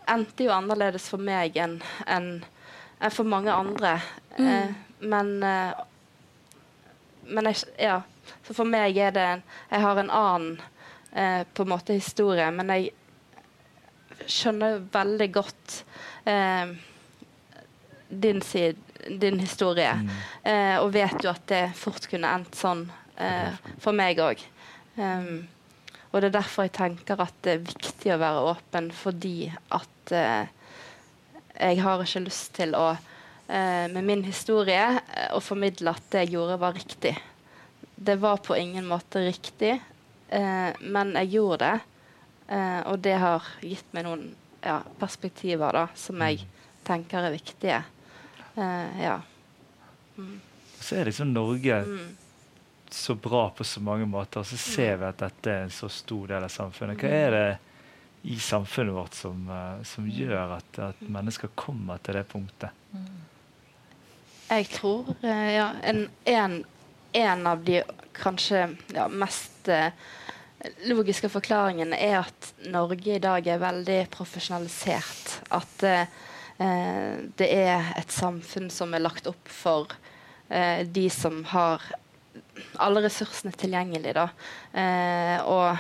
[0.08, 2.28] Endte jo annerledes for meg enn en,
[3.00, 3.98] en for mange andre.
[4.38, 4.48] Mm.
[4.48, 5.86] Eh, men eh,
[7.24, 8.02] Men jeg, ja.
[8.44, 10.60] Så for meg er det en Jeg har en annen
[11.18, 12.94] eh, på en måte historie, men jeg
[14.28, 15.82] skjønner veldig godt
[16.30, 16.74] eh,
[18.10, 18.78] din, side,
[19.22, 19.94] din, historie.
[20.00, 20.16] Mm.
[20.44, 23.54] Eh, og vet jo at det fort kunne endt sånn eh,
[23.84, 24.42] for meg òg.
[24.98, 25.46] Um,
[26.10, 30.14] og det er derfor jeg tenker at det er viktig å være åpen, fordi at
[30.16, 30.50] eh,
[31.58, 34.86] jeg har ikke lyst til å eh, med min historie
[35.36, 37.14] å formidle at det jeg gjorde, var riktig.
[37.98, 39.76] Det var på ingen måte riktig.
[40.30, 41.80] Eh, men jeg gjorde det,
[42.48, 44.28] eh, og det har gitt meg noen
[44.64, 46.44] ja, perspektiver da, som jeg
[46.88, 47.82] tenker er viktige.
[48.56, 49.20] Eh, ja.
[50.18, 50.40] Mm.
[50.80, 52.10] Så er liksom Norge mm.
[52.90, 55.90] så bra på så mange måter, og så ser vi at dette er en så
[55.92, 57.00] stor del av samfunnet.
[57.00, 57.48] Hva er det
[58.28, 59.46] i samfunnet vårt som,
[59.88, 62.74] som gjør at, at, mennesker kommer til det punktet?
[64.48, 66.58] Jeg tror ja, en, en,
[67.16, 67.84] en, av de
[68.18, 68.64] kanskje
[68.96, 69.92] ja, mest uh,
[70.88, 75.38] logiske forklaringene er at Norge i dag er veldig profesjonalisert.
[75.54, 76.10] At eh,
[77.38, 79.94] det er et samfunn som er lagt opp for
[80.50, 81.84] eh, de som har
[82.82, 84.16] alle ressursene tilgjengelig.
[84.18, 84.28] Da.
[84.74, 85.78] Eh, og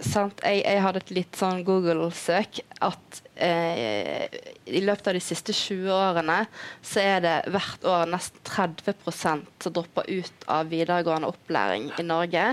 [0.00, 4.26] sant, jeg, jeg, hadde et litt sånn Google-søk at eh,
[4.70, 6.38] i løpet av de siste 20 årene
[6.86, 12.52] så er det hvert år nesten 30 som dropper ut av videregående opplæring i Norge.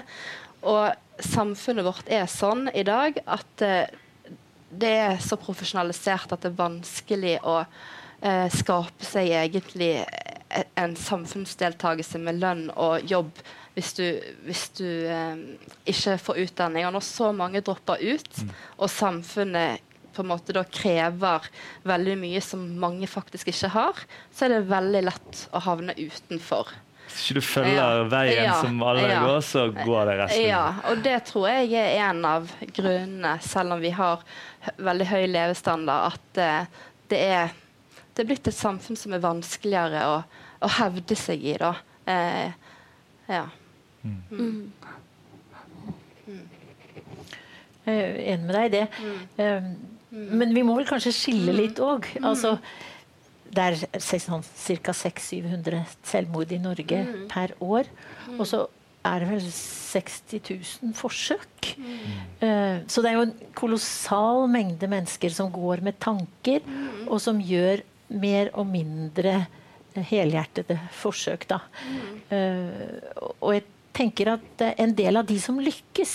[0.67, 3.85] Og samfunnet vårt er sånn i dag at eh,
[4.67, 9.93] det er så profesjonalisert at det er vanskelig å eh, skape seg egentlig
[10.79, 13.31] en samfunnsdeltakelse med lønn og jobb
[13.77, 14.05] hvis du,
[14.47, 15.35] hvis du eh,
[15.85, 16.87] ikke får utdanning.
[16.87, 18.55] Og når så mange dropper ut, mm.
[18.81, 19.83] og samfunnet
[20.17, 21.45] på en måte da krever
[21.85, 23.99] veldig mye som mange faktisk ikke har,
[24.33, 26.71] så er det veldig lett å havne utenfor.
[27.05, 28.07] Hvis ikke du følger ja.
[28.09, 28.55] veien ja.
[28.63, 29.19] som alle ja.
[29.27, 30.47] går, så går det resten.
[30.49, 34.25] Ja, og det tror jeg er en av grunnene, selv om vi har
[34.89, 36.81] veldig høy levestandard, at eh,
[37.13, 37.53] det, er,
[38.17, 40.17] det er blitt et samfunn som er vanskeligere å,
[40.65, 41.55] å hevde seg i.
[41.61, 41.75] da.
[42.09, 42.73] Eh,
[43.29, 43.45] ja.
[44.07, 44.17] Mm.
[44.31, 44.87] Mm.
[46.27, 46.45] Mm.
[47.87, 48.85] Jeg er enig med deg i det.
[49.39, 49.69] Um,
[50.37, 51.59] men vi må vel kanskje skille mm.
[51.59, 52.07] litt òg.
[52.25, 52.57] Altså,
[53.53, 53.77] det er
[54.23, 54.95] sånn, ca.
[54.95, 57.21] 600-700 selvmord i Norge mm.
[57.31, 57.89] per år.
[58.27, 58.39] Mm.
[58.39, 58.63] Og så
[59.07, 61.71] er det vel 60 000 forsøk.
[61.79, 61.93] Mm.
[62.41, 67.05] Uh, så det er jo en kolossal mengde mennesker som går med tanker, mm.
[67.07, 69.41] og som gjør mer og mindre
[70.07, 71.47] helhjertede forsøk.
[71.49, 71.63] Da.
[72.31, 76.13] Uh, og et tenker at eh, en del av de som lykkes,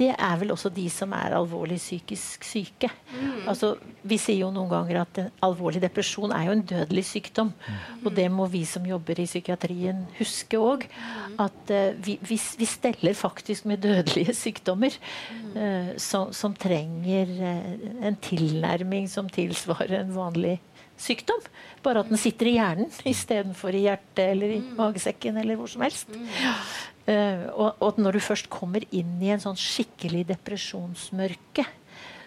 [0.00, 2.88] det er vel også de som er alvorlig psykisk syke.
[3.12, 3.48] Mm.
[3.50, 3.74] Altså,
[4.08, 7.52] vi sier jo noen ganger at en alvorlig depresjon er jo en dødelig sykdom.
[7.52, 8.00] Mm.
[8.00, 10.86] Og det må vi som jobber i psykiatrien huske òg.
[10.88, 11.36] Mm.
[11.44, 18.06] At uh, vi, vi, vi, steller faktisk med dødelige sykdommer uh, som, som, trenger uh,
[18.08, 20.56] en tilnærming som tilsvarer en vanlig
[21.02, 21.44] sykdom.
[21.84, 25.84] Bare at den sitter i hjernen istedenfor i hjertet eller i magesekken eller hvor som
[25.84, 26.10] helst.
[26.16, 26.72] Uh,
[27.06, 31.64] og, og, når du først kommer inn i en sånn skikkelig depresjonsmørke,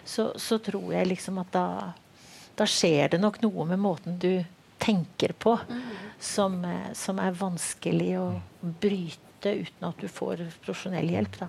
[0.06, 1.68] så, så tror jeg liksom at da,
[2.58, 4.44] da, skjer det nok noe med måten du
[4.82, 5.86] tenker på, mm.
[6.20, 8.26] som, uh, som, er vanskelig å
[8.60, 11.40] bryte uten at du får profesjonell hjelp.
[11.40, 11.48] Da.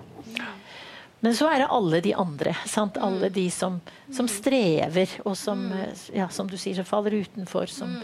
[1.19, 2.53] Men så er det alle de andre.
[2.69, 2.97] Sant?
[3.01, 3.79] Alle de som,
[4.13, 5.63] som strever, og som,
[6.13, 7.71] ja, som du sier, som faller utenfor.
[7.73, 7.95] Som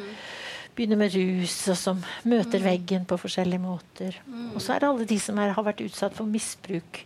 [0.75, 4.19] begynner med rus, og som møter veggen på forskjellige måter.
[4.53, 7.03] Og så er det alle de som er, har vært utsatt for misbruk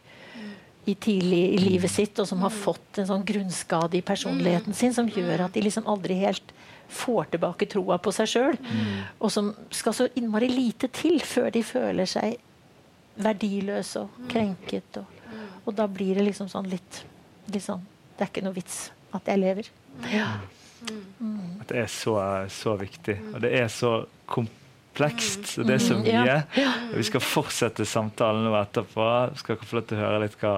[0.88, 4.96] i tidlig i livet sitt, og som har fått en sånn grunnskade i personligheten sin
[4.96, 6.54] som gjør at de liksom aldri helt
[6.88, 8.60] får tilbake troa på seg sjøl.
[9.20, 12.38] Og som skal så innmari lite til før de føler seg
[13.20, 15.02] verdiløse og krenket.
[15.02, 17.04] Og, og da blir det liksom sånn litt,
[17.52, 17.84] litt sånn
[18.16, 18.78] Det er ikke noe vits
[19.14, 19.68] at jeg lever.
[20.14, 20.30] Ja.
[20.86, 21.60] Mm.
[21.62, 22.16] At det er så,
[22.54, 23.18] så viktig.
[23.34, 23.92] Og det er så
[24.30, 25.58] komplekst.
[25.58, 26.38] og Det er så mye.
[26.92, 29.08] Og vi skal fortsette samtalen nå etterpå.
[29.42, 30.56] Skal dere få lov til å høre litt hva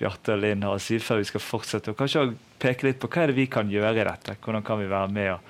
[0.00, 1.92] Bjarte og Linn har å si før vi skal fortsette.
[1.92, 4.38] Og kanskje peke litt på hva er det vi kan gjøre i dette.
[4.40, 5.40] Hvordan kan vi være med å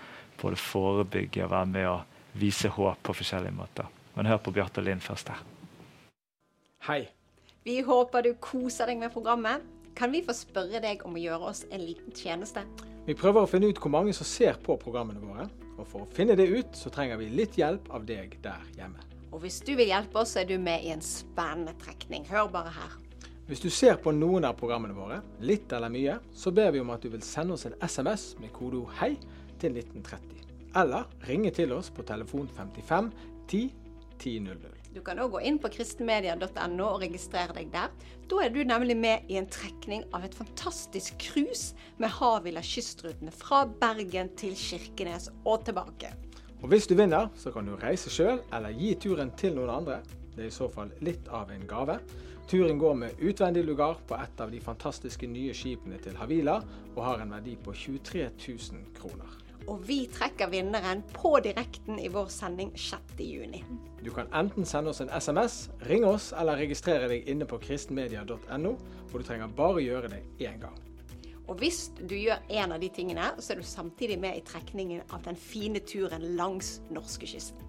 [0.40, 1.96] både forebygge og være med å
[2.40, 3.88] vise håp på forskjellige måter.
[4.16, 5.42] Men hør på Bjarte og Linn først her.
[6.88, 7.02] Hei.
[7.64, 9.64] Vi håper du koser deg med programmet.
[9.96, 12.64] Kan vi få spørre deg om å gjøre oss en liten tjeneste?
[13.10, 15.48] Vi prøver å finne ut hvor mange som ser på programmene våre.
[15.80, 19.02] Og for å finne det ut, så trenger vi litt hjelp av deg der hjemme.
[19.34, 22.22] Og hvis du vil hjelpe oss, så er du med i en spennende trekning.
[22.30, 22.94] Hør bare her.
[23.48, 26.92] Hvis du ser på noen av programmene våre, litt eller mye, så ber vi om
[26.94, 29.16] at du vil sende oss en SMS med kodeord 'hei'
[29.58, 30.44] til 1930.
[30.78, 33.10] Eller ringe til oss på telefon 55
[33.48, 33.72] 10
[34.20, 34.79] 1000.
[34.90, 37.92] Du kan òg gå inn på kristenmedia.no og registrere deg der.
[38.30, 43.30] Da er du nemlig med i en trekning av et fantastisk cruise med Havila kystrutene
[43.34, 46.10] fra Bergen til Kirkenes og tilbake.
[46.60, 50.00] Og Hvis du vinner, så kan du reise sjøl eller gi turen til noen andre.
[50.34, 52.00] Det er i så fall litt av en gave.
[52.50, 56.58] Turen går med utvendig lugar på et av de fantastiske nye skipene til Havila,
[56.96, 59.38] og har en verdi på 23 000 kroner.
[59.70, 63.64] Og vi trekker vinneren på direkten i vår sending 6.6.
[64.02, 68.72] Du kan enten sende oss en SMS, ringe oss eller registrere deg inne på kristenmedia.no,
[69.06, 70.78] og du trenger bare gjøre det én gang.
[71.46, 75.02] Og hvis du gjør en av de tingene, så er du samtidig med i trekningen
[75.10, 77.66] av den fine turen langs norskekysten.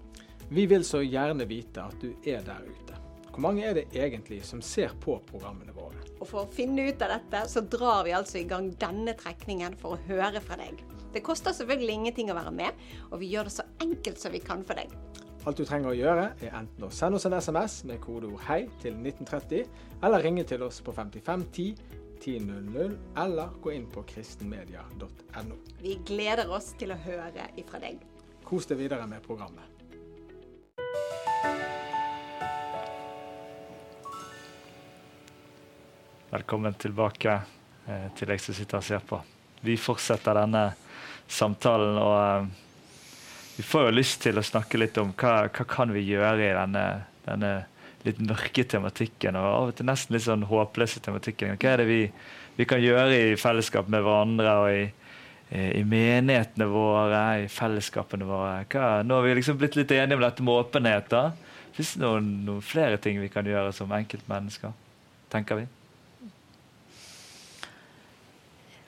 [0.52, 2.98] Vi vil så gjerne vite at du er der ute.
[3.32, 6.02] Hvor mange er det egentlig som ser på programmene våre?
[6.20, 9.78] Og For å finne ut av dette, så drar vi altså i gang denne trekningen
[9.80, 10.82] for å høre fra deg.
[11.12, 14.40] Det koster selvfølgelig ingenting å være med, og vi gjør det så enkelt som vi
[14.44, 14.94] kan for deg.
[15.42, 18.70] Alt du trenger å gjøre, er enten å sende oss en SMS med kodeord 'hei'
[18.80, 19.66] til 1930,
[20.04, 21.76] eller ringe til oss på 5510
[22.22, 25.56] 1000, eller gå inn på kristenmedia.no.
[25.82, 27.98] Vi gleder oss til å høre ifra deg.
[28.46, 29.66] Kos deg videre med programmet.
[36.32, 37.42] Velkommen tilbake
[37.88, 39.18] eh, til deg som sitter og ser på.
[39.66, 40.62] Vi fortsetter denne
[41.28, 42.48] samtalen, og eh,
[43.58, 46.56] vi får jo lyst til å snakke litt om hva, hva kan vi gjøre i
[46.56, 46.86] denne,
[47.28, 47.52] denne
[48.06, 51.58] litt mørke tematikken, og av og til nesten litt sånn håpløse tematikken.
[51.62, 52.02] Hva er det vi,
[52.58, 54.86] vi kan gjøre i fellesskap med hverandre og i,
[55.78, 58.64] i menighetene våre, i fellesskapene våre?
[58.72, 61.12] Hva, nå har vi liksom blitt litt enige om dette med åpenhet.
[61.14, 61.28] da.
[61.76, 64.74] Fins det noen, noen flere ting vi kan gjøre som enkeltmennesker,
[65.32, 65.68] tenker vi?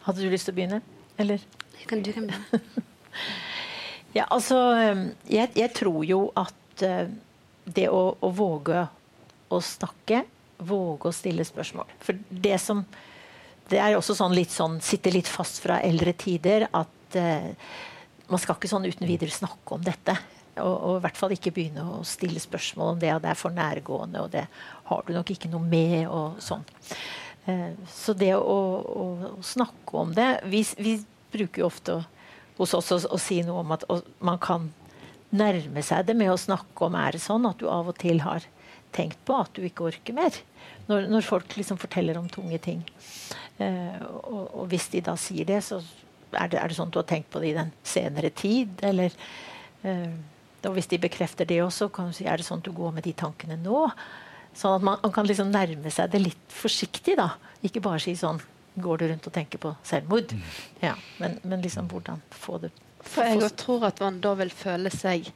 [0.04, 0.82] Hadde du lyst til å begynne,
[1.22, 1.44] eller?
[1.88, 2.62] Kan, du kan begynne.
[4.18, 4.58] ja, altså
[5.28, 7.08] jeg, jeg, tror jo at uh,
[7.66, 8.86] det å, å, våge
[9.54, 10.24] å snakke,
[10.64, 12.84] våge å stille spørsmål For det som
[13.68, 17.50] Det er også sånn litt sånn Sitter litt fast fra eldre tider at uh,
[18.32, 20.16] man skal ikke sånn uten videre snakke om dette.
[20.56, 23.38] Og, og, i hvert fall ikke begynne å stille spørsmål om det, og det er
[23.38, 24.46] for nærgående, og det
[24.90, 26.64] har du nok ikke noe med, og sånn.
[27.50, 30.96] Eh, så det å, å, å, snakke om det vi, vi
[31.34, 32.00] bruker jo ofte
[32.58, 33.86] hos oss å, å, si noe om at
[34.24, 34.70] man kan
[35.34, 38.22] nærme seg det med å snakke om er det sånn at du av og til
[38.26, 38.46] har
[38.94, 40.36] tenkt på at du ikke orker mer.
[40.90, 42.84] Når, når folk liksom forteller om tunge ting.
[43.58, 45.80] Eh, og, og, hvis de da sier det, så
[46.34, 48.76] er det, er det, sånn du har tenkt på det i den senere tid.
[48.86, 49.16] Eller
[49.88, 50.14] eh,
[50.64, 52.94] og hvis de bekrefter det også, kan du si er det sånn at du går
[52.96, 53.88] med de tankene nå.
[54.56, 57.18] Sånn at man, man, kan liksom nærme seg det litt forsiktig.
[57.20, 57.34] da.
[57.66, 58.42] Ikke bare si sånn
[58.76, 60.34] Går du rundt og tenker på selvmord?
[60.34, 60.48] Mm.
[60.82, 62.72] Ja, men, men liksom hvordan få det
[63.04, 65.30] For jeg tror at man da vil føle seg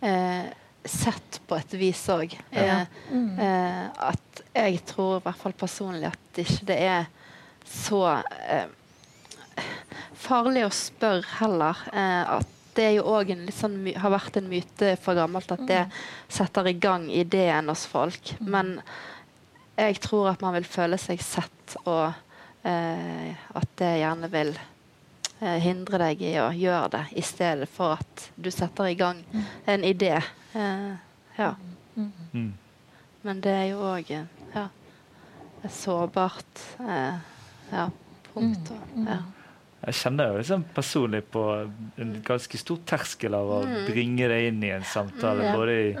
[0.00, 0.48] eh,
[0.88, 2.36] sett på et vis òg.
[2.50, 3.38] Eh, mm.
[3.42, 7.08] eh, at jeg tror i hvert fall personlig at ikke det er
[7.68, 8.02] så
[8.46, 8.70] eh,
[10.16, 11.82] farlig å spørre heller.
[11.92, 15.82] Eh, at det er jo òg sånn, har vært en myte for gammelt at det
[15.88, 15.94] mm.
[16.38, 18.36] setter i gang ideen hos folk.
[18.38, 18.76] Men
[19.78, 22.14] jeg tror at man vil føle seg sett, og
[22.62, 24.50] at det gjerne vil
[25.40, 29.22] eh, hindre deg i å gjøre det, i stedet for at du setter i gang
[29.30, 29.44] mm.
[29.74, 30.16] en idé.
[30.52, 30.92] Eh,
[31.38, 31.54] ja.
[31.94, 32.52] Mm.
[33.22, 34.68] Men det er jo òg ja.
[35.62, 37.18] et sårbart eh,
[37.72, 37.88] ja,
[38.32, 38.72] punkt.
[38.74, 39.22] Og, ja.
[39.86, 41.42] Jeg kjenner jo liksom personlig på
[42.02, 43.86] en ganske stor terskel av å Mm.
[43.86, 45.44] bringe det inn i en samtale.
[45.46, 45.54] Mm.
[45.54, 45.92] Både i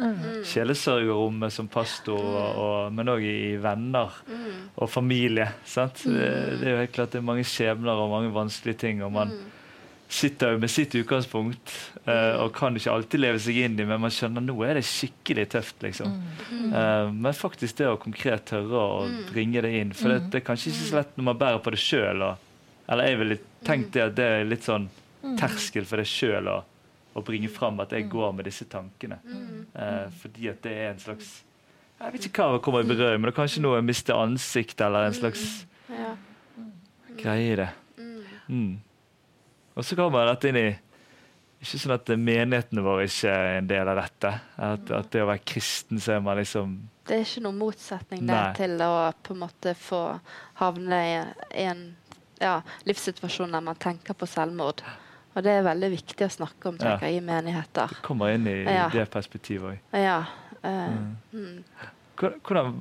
[0.52, 4.56] kjælesørgerrommet som pastor, og, og, men òg i venner Mm.
[4.76, 5.46] og familie.
[5.64, 6.02] Sant?
[6.04, 9.02] Det, det er jo helt klart det er mange skjebner og mange vanskelige ting.
[9.02, 9.44] og man Mm.
[10.08, 11.72] sitter jo med sitt utgangspunkt
[12.06, 14.84] eh, og kan ikke alltid leve seg inn i, men man skjønner nå er det
[14.84, 15.82] skikkelig tøft.
[15.82, 16.22] liksom.
[16.50, 16.72] Mm.
[16.72, 19.92] Eh, men faktisk det å konkret tørre å bringe det inn.
[19.92, 22.36] For det, det er kanskje ikke så lett når man bærer på det sjøl.
[22.88, 24.88] Eller jeg ville tenkt det at det er litt sånn
[25.38, 26.56] terskel for deg sjøl å,
[27.18, 29.18] å bringe fram at jeg går med disse tankene.
[29.74, 31.38] Eh, fordi at det er en slags
[31.98, 34.14] Jeg vet ikke hva som kommer i berøring, men det er kanskje noe å miste
[34.14, 35.46] ansikt eller en slags
[37.18, 37.70] greie i det.
[38.48, 38.78] Mm.
[39.74, 40.68] Og så kommer dette inn i
[41.58, 44.30] Ikke sånn at menighetene våre ikke er en del av dette.
[44.62, 46.76] At, at det å være kristen, så er man liksom
[47.08, 48.30] Det er ikke noen motsetning Nei.
[48.30, 48.92] der til å
[49.26, 50.02] på en måte få
[50.62, 51.82] havne i en
[52.40, 54.82] ja, livssituasjon der man tenker på selvmord.
[55.36, 57.92] Og det er veldig viktig å snakke om tenker jeg, i menigheter.
[58.02, 58.88] Kommer inn i Ja.
[58.92, 59.78] det perspektivet òg.
[59.94, 60.24] Ja.
[60.64, 61.64] Uh, mm.
[62.18, 62.80] Hvordan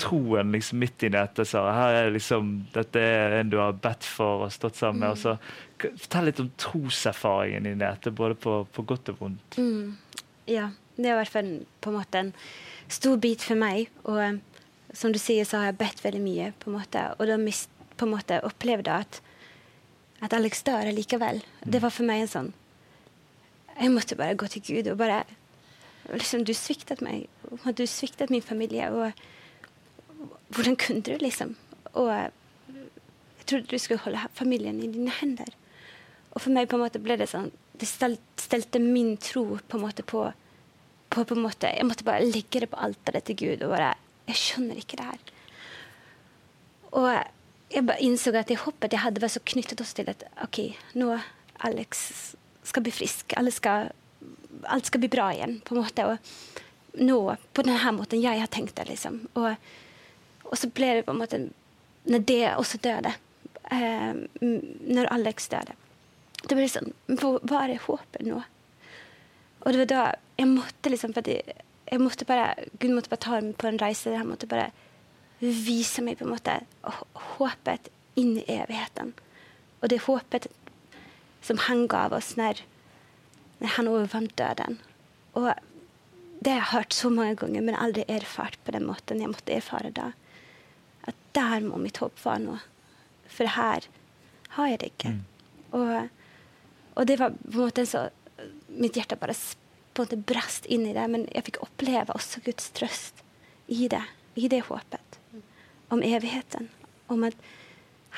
[0.00, 4.06] troen liksom midt inni dette sa her er liksom, Dette er en du har bedt
[4.08, 5.10] for og stått sammen med.
[5.10, 5.36] og så
[5.78, 9.58] Fortell litt om troserfaringen din i dette, både på, på godt og vondt.
[9.60, 9.96] Mm.
[10.50, 11.50] Ja, det er i hvert fall
[11.84, 12.32] på en måte en
[12.90, 13.92] stor bit for meg.
[14.08, 14.40] Og eh,
[14.96, 17.04] som du sier, så har jeg bedt veldig mye, på en måte.
[17.18, 19.20] Og da mist, på en måte opplevde at,
[20.24, 21.42] at Alex dør likevel.
[21.64, 22.54] Det var for meg en sånn
[23.78, 25.22] Jeg måtte bare gå til Gud og bare
[26.12, 27.28] liksom, Du sviktet meg.
[27.50, 28.90] og Du sviktet min familie.
[28.90, 29.12] Og
[30.54, 31.56] hvordan kunne du, liksom?
[31.92, 32.30] Og jeg
[33.46, 35.54] trodde du skulle holde familien i dine hender.
[36.32, 39.84] Og for meg på en måte ble det sånn Det stelte min tro på en
[39.84, 40.26] måte på,
[41.08, 43.94] på, på en måte, Jeg måtte bare legge det på alteret til Gud og bare
[44.28, 45.20] Jeg skjønner ikke det her.
[46.98, 47.08] Og
[47.68, 50.62] jeg bare innså at det håpet jeg hadde, var så knyttet oss til at OK,
[50.96, 51.12] nå
[51.66, 52.04] Alex
[52.68, 53.34] skal bli frisk.
[53.36, 53.90] Alle skal,
[54.70, 56.06] alt skal bli bra igjen, på en måte.
[56.06, 57.18] Og nå,
[57.52, 59.20] på denne måten jeg har tenkt det, liksom.
[59.34, 59.50] Og,
[60.48, 61.42] og så ble det på en måte
[62.08, 63.10] Når det også døde,
[63.74, 65.76] eh, når Alex døde
[66.46, 68.42] det ble sånn Hva er det håpet nå?
[69.64, 70.02] Og det var da
[70.38, 71.56] jeg måtte liksom jeg,
[71.88, 74.70] jeg måtte bare, Gud måtte bare ta meg på en reise Jeg måtte bare
[75.38, 76.58] vise meg på en måte
[77.38, 79.14] håpet inn i evigheten.
[79.82, 80.48] Og det håpet
[81.44, 82.64] som han gav oss når,
[83.62, 84.78] når han overvant døden.
[85.38, 85.52] Og
[86.42, 89.54] det har jeg hørt så mange ganger, men aldri erfart på den måten jeg måtte
[89.54, 90.10] erfare da.
[91.08, 92.58] At der må mitt håp være nå.
[93.30, 93.86] For her
[94.56, 95.14] har jeg det ikke.
[95.76, 96.08] Og,
[96.94, 98.08] og det var på en måte så
[98.78, 102.38] Mitt hjerte bare på en måte brast inn i det, men jeg fikk oppleve også
[102.44, 103.24] Guds trøst
[103.66, 104.04] i det.
[104.38, 105.17] I det håpet.
[105.88, 106.68] Om evigheten.
[107.06, 107.36] Om at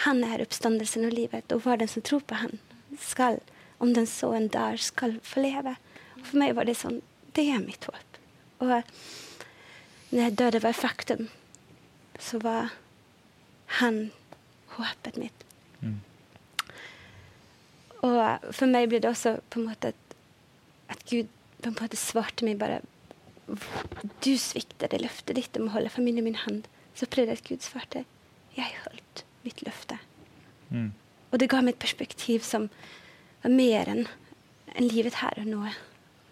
[0.04, 2.58] han er oppstandelsen og livet, og hver den som tror på han,
[2.98, 3.40] skal,
[3.78, 5.76] om den så en dag, skal få leve.
[6.18, 7.00] Og for meg var det sånn
[7.36, 8.16] Det er mitt håp.
[8.60, 8.70] Og
[10.10, 11.28] når jeg døde var faktum,
[12.18, 12.72] så var
[13.78, 14.10] han
[14.74, 15.44] håpet mitt.
[18.00, 18.16] Og
[18.56, 20.16] for meg ble det også på en måte at,
[20.90, 21.28] at Gud
[21.60, 22.80] på en måte svarte meg bare
[24.24, 26.64] Du svikter det løftet ditt om å holde familien min hånd.
[26.94, 28.04] Så prøvde jeg at Gud svarte
[28.56, 29.98] Jeg holdt mitt løfte.
[30.70, 30.92] Mm.
[31.30, 32.68] Og det ga meg et perspektiv som
[33.42, 34.06] var mer enn
[34.74, 35.62] en livet her og nå.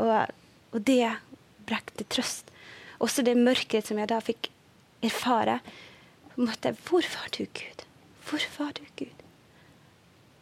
[0.03, 0.35] Og,
[0.75, 1.15] og det
[1.69, 2.51] brakte trøst.
[3.03, 4.51] Også det mørket som jeg da fikk
[5.03, 5.61] erfare.
[6.35, 7.85] på en måte, Hvor var du, Gud?
[8.29, 9.15] Hvor var du, Gud?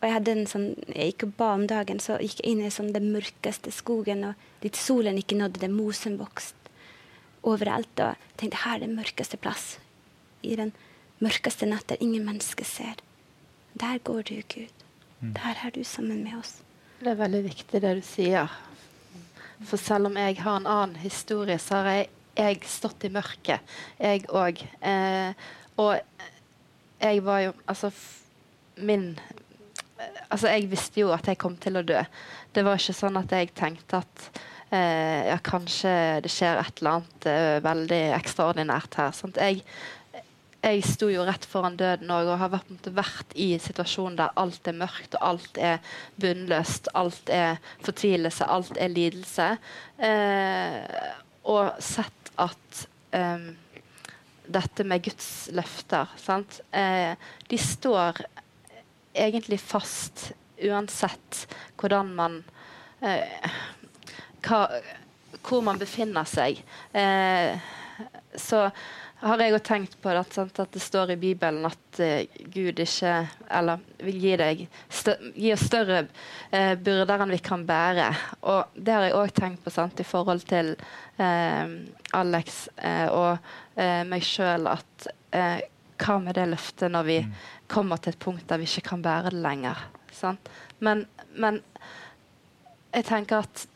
[0.00, 2.64] Og jeg hadde en sånn, jeg gikk og ba om dagen, så gikk jeg inn
[2.66, 6.54] i sånn den mørkeste skogen, og dit solen ikke nådde, der mosen vokste
[7.42, 7.92] overalt.
[8.00, 9.78] Og jeg tenkte her er den mørkeste plass.
[10.42, 10.72] I den
[11.22, 12.98] mørkeste natt der ingen mennesker ser.
[13.76, 14.72] Der går du, Gud.
[15.22, 16.58] Der er du sammen med oss.
[17.00, 18.52] Det er veldig viktig det du sier.
[19.64, 23.60] For selv om jeg har en annen historie, så har jeg, jeg stått i mørket,
[24.00, 24.60] jeg òg.
[24.84, 25.32] Eh,
[25.80, 25.96] og
[27.00, 28.22] jeg var jo Altså, f-
[28.76, 29.18] min
[30.30, 32.00] Altså, jeg visste jo at jeg kom til å dø.
[32.52, 34.24] Det var ikke sånn at jeg tenkte at
[34.74, 35.92] eh, ja, kanskje
[36.24, 39.12] det skjer et eller annet eh, veldig ekstraordinært her.
[39.16, 39.38] Sant?
[39.40, 39.62] Jeg,
[40.66, 44.66] jeg sto jo rett foran døden òg, og har vært, vært i situasjonen der alt
[44.66, 49.52] er mørkt, og alt er bunnløst, alt er fortvilelse, alt er lidelse.
[50.02, 50.80] Eh,
[51.46, 52.82] og sett at
[53.14, 53.46] eh,
[54.46, 56.60] dette med Guds løfter, sant?
[56.74, 57.14] Eh,
[57.50, 58.24] de står
[59.16, 60.30] egentlig fast
[60.66, 61.46] uansett
[61.78, 62.42] hvordan man
[63.04, 63.50] eh,
[64.46, 64.66] hva,
[65.46, 66.58] Hvor man befinner seg.
[66.90, 67.54] Eh,
[68.36, 68.66] så
[69.22, 72.80] har jeg òg tenkt på det, sant, at det står i Bibelen at uh, Gud
[72.82, 73.14] ikke
[73.58, 76.02] Eller vil gi, deg gi oss større
[76.52, 78.10] uh, byrder enn vi kan bære.
[78.44, 81.64] Og det har jeg òg tenkt på sant, i forhold til uh,
[82.16, 82.66] Alex
[83.12, 83.48] og
[84.08, 85.06] meg sjøl at
[86.00, 87.32] hva med det løftet når vi mm.
[87.72, 89.82] kommer til et punkt der vi ikke kan bære det lenger?
[90.78, 91.04] Men,
[91.36, 91.60] men,
[92.94, 93.66] jeg tenker at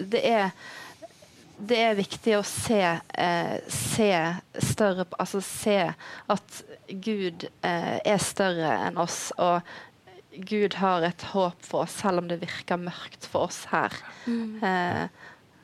[0.00, 0.52] det er
[1.60, 4.10] det er viktig å se, eh, se
[4.64, 5.78] større Altså se
[6.32, 9.60] at Gud eh, er større enn oss, og
[10.46, 13.94] Gud har et håp for oss, selv om det virker mørkt for oss her.
[14.26, 14.62] Mm.
[14.62, 15.04] Eh,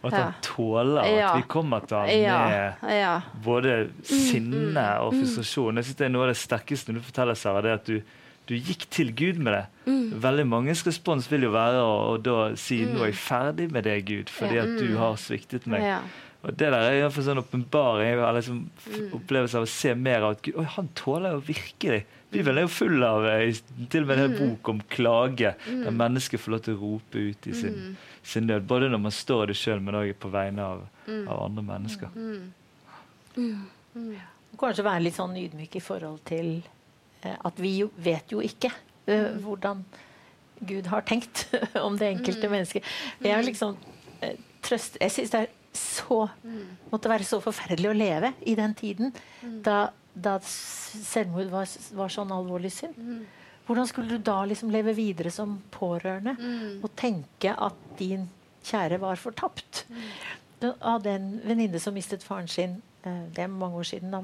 [0.02, 0.44] og at han ja.
[0.44, 1.30] tåler at ja.
[1.34, 3.14] vi kommer til ham med ja.
[3.42, 5.80] både sinne mm, mm, og frustrasjon.
[5.80, 7.96] Jeg synes Det er noe av det sterkeste når du forteller, Sara, det at du
[8.46, 9.64] du gikk til Gud med det.
[9.86, 10.22] Mm.
[10.22, 12.92] Veldig manges respons vil jo være å, å da si mm.
[12.94, 15.00] nå er jeg ferdig med det, Gud, fordi at du mm.
[15.00, 15.86] har sviktet meg.
[15.86, 15.98] Ja.
[16.46, 19.08] Og Det der er iallfall sånn åpenbaring, liksom, mm.
[19.18, 22.04] opplevelse av å se mer av at Gud Oi, han tåler jo virkelig.
[22.30, 23.58] Bibelen er jo full av eh,
[23.90, 24.38] til og med en mm.
[24.38, 28.66] bok om klage, der mennesket får lov til å rope ut i sin, sin nød.
[28.70, 30.86] Både når man står i det sjøl, men òg på vegne av,
[31.16, 32.14] av andre mennesker.
[34.56, 36.60] Kanskje være litt sånn ydmyk i forhold til
[37.34, 39.84] at vi jo, vet jo ikke uh, hvordan
[40.66, 41.46] Gud har tenkt
[41.86, 42.52] om det enkelte mm.
[42.52, 42.90] mennesket.
[43.24, 43.76] Jeg, liksom,
[44.22, 46.90] uh, trøst, jeg syns det er så, mm.
[46.92, 49.58] måtte være så forferdelig å leve i den tiden mm.
[49.66, 51.68] da, da selvmord var,
[51.98, 52.96] var, sånn alvorlig synd.
[53.66, 56.36] Hvordan skulle du da liksom leve videre som pårørende
[56.86, 58.28] og tenke at din
[58.64, 59.82] kjære var fortapt?
[60.62, 64.20] Jeg hadde en venninne som mistet faren sin det er mange år siden da,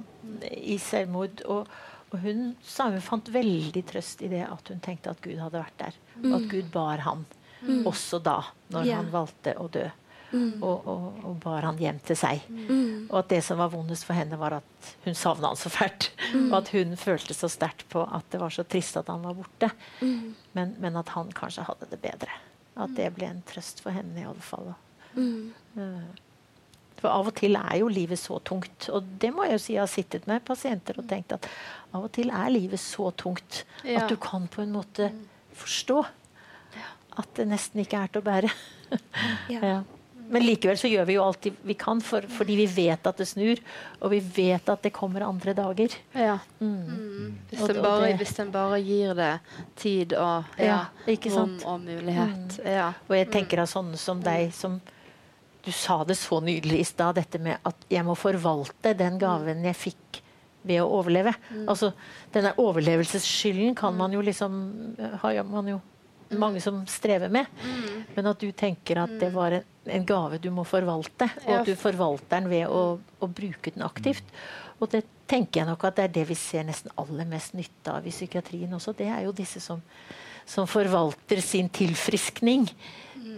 [0.56, 1.42] i selvmord.
[1.44, 1.66] og
[2.12, 5.62] og hun sa hun fant veldig trøst i det at hun tenkte at Gud hadde
[5.62, 5.98] vært der.
[6.18, 6.28] Mm.
[6.28, 7.24] Og at Gud bar han
[7.62, 7.82] mm.
[7.88, 8.38] også da,
[8.74, 9.00] når yeah.
[9.00, 9.86] han valgte å dø.
[10.32, 10.62] Mm.
[10.64, 12.44] Og, og, og, bar han hjem til seg.
[12.48, 13.08] Mm.
[13.10, 16.10] Og at det som var vondest for henne, var at hun savna han så fælt.
[16.32, 16.46] Mm.
[16.50, 19.36] Og at hun følte så sterkt på at det var så trist at han var
[19.36, 19.68] borte.
[20.00, 20.32] Mm.
[20.56, 22.40] Men, men, at han kanskje hadde det bedre.
[22.80, 24.72] At det ble en trøst for henne i alle fall.
[25.12, 26.00] Uh,
[27.02, 28.88] for av og til er jo livet så tungt.
[28.94, 31.48] Og det må jeg jo si jeg har sittet med pasienter og tenkt at
[31.92, 34.02] av og til er livet så tungt ja.
[34.02, 35.10] at du kan på en måte
[35.58, 36.02] forstå
[37.20, 38.52] at det nesten ikke er til å bære.
[39.52, 39.58] ja.
[39.60, 39.82] ja.
[40.32, 43.26] Men likevel så gjør vi jo alt vi kan, for, fordi vi vet at det
[43.28, 43.58] snur.
[44.00, 45.96] Og vi vet at det kommer andre dager.
[46.16, 46.38] Ja.
[46.62, 46.78] Mm.
[46.86, 47.34] Mm.
[47.50, 49.32] Hvis, en bare, det, hvis, en bare, gir det
[49.76, 50.78] tid og ja,
[51.34, 52.58] rom og mulighet.
[52.62, 53.02] Mm.
[53.10, 54.80] Og jeg tenker av sånne som deg, som
[55.62, 59.62] du sa det så nydelig i stad, dette med at jeg må forvalte den gaven
[59.68, 60.22] jeg fikk
[60.66, 61.34] ved å overleve.
[61.50, 61.64] Mm.
[61.70, 61.92] Altså,
[62.34, 64.60] denne overlevelsesskylden kan man jo liksom
[65.22, 65.80] har man jo
[66.38, 67.46] mange som strever med.
[67.62, 68.02] Mm.
[68.14, 69.36] Men at du tenker at det mm.
[69.36, 72.82] var en, en gave du må forvalte, og at du forvalter den ved å,
[73.20, 74.26] å, bruke den aktivt.
[74.80, 77.94] Og det tenker jeg nok at det er det vi ser nesten aller mest nytte
[77.94, 78.96] av i psykiatrien også.
[78.98, 79.82] Det er jo disse som,
[80.48, 82.66] som forvalter sin tilfriskning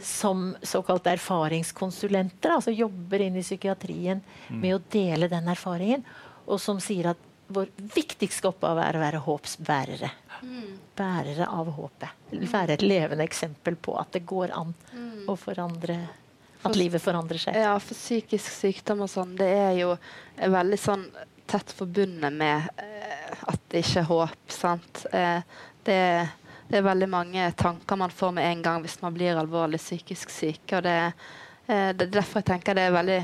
[0.05, 4.59] som såkalt erfaringskonsulenter, altså jobber inn i psykiatrien mm.
[4.61, 6.05] med å dele den erfaringen,
[6.45, 10.11] og som sier at vår viktigste oppgave er å være håpsbærere.
[10.45, 10.77] Mm.
[10.97, 12.29] Bærere av håpet.
[12.53, 15.25] Være et levende eksempel på at det går an mm.
[15.31, 15.99] å forandre
[16.65, 17.57] At livet forandrer seg.
[17.61, 19.91] Ja, for psykisk sykdom og sånn, det er jo
[20.41, 21.05] veldig sånn
[21.51, 24.47] tett forbundet med eh, at det ikke er håp.
[24.49, 25.05] sant?
[25.13, 26.33] Eh, det er
[26.69, 30.33] det er veldig mange tanker man får med en gang hvis man blir alvorlig psykisk
[30.33, 30.73] syk.
[30.73, 30.97] og det,
[31.69, 33.21] eh, det er derfor jeg tenker det er veldig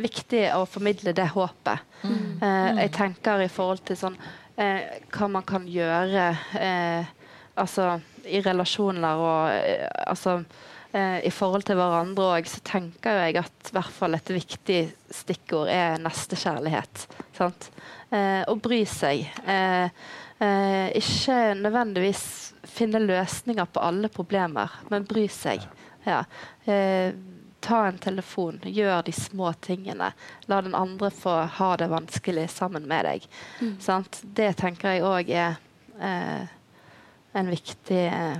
[0.00, 1.84] viktig å formidle det håpet.
[2.02, 2.40] Mm.
[2.42, 4.16] Eh, jeg tenker i forhold til sånn
[4.56, 6.32] eh, hva man kan gjøre
[7.60, 10.40] altså i relasjoner og altså
[10.90, 14.78] i forhold til hverandre òg, så tenker jeg at hvert fall et viktig
[15.14, 17.04] stikkord er nestekjærlighet.
[17.36, 17.68] Sant?
[18.10, 19.28] å bry seg.
[20.40, 22.22] Ikke nødvendigvis
[22.64, 25.66] finne løsninger på alle problemer, men bry seg.
[26.06, 26.24] Ja.
[26.64, 27.12] Eh,
[27.60, 30.12] ta en telefon, gjør de små tingene.
[30.48, 33.26] La den andre få ha det vanskelig sammen med deg.
[33.60, 33.74] Mm.
[34.22, 35.58] Det tenker jeg òg er
[36.00, 36.46] eh,
[37.36, 38.38] en viktig eh,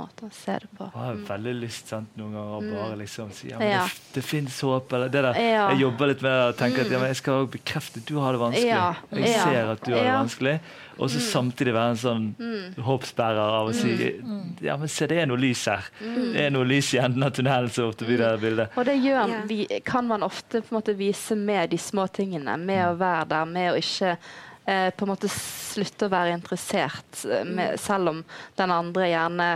[0.00, 0.88] måte å se det på.
[0.88, 2.74] Jeg har veldig lyst sant, noen ganger å mm.
[2.74, 3.86] bare liksom si ja, men ja.
[3.86, 4.92] det, det fins håp.
[4.98, 5.40] eller det der.
[5.40, 5.64] Ja.
[5.72, 8.16] Jeg jobber litt med det og tenker at ja, men jeg skal bekrefte at du
[8.20, 8.70] har det vanskelig.
[8.70, 8.92] Ja.
[9.20, 10.56] Jeg ser at du har det vanskelig.
[11.00, 11.24] Og så mm.
[11.24, 12.82] samtidig være en sånn mm.
[12.84, 14.26] håpsbærer av å si mm.
[14.32, 14.42] Mm.
[14.66, 15.88] ja, men se, det er noe lys her.
[16.00, 17.72] Det er noe lys i enden av tunnelen.
[17.72, 18.76] så ofte blir det bildet.
[18.76, 22.58] Og det gjør, vi, kan man ofte på en måte vise med de små tingene.
[22.60, 27.24] Med å være der, med å ikke eh, på en måte slutte å være interessert,
[27.24, 28.24] eh, med, selv om
[28.60, 29.50] den andre gjerne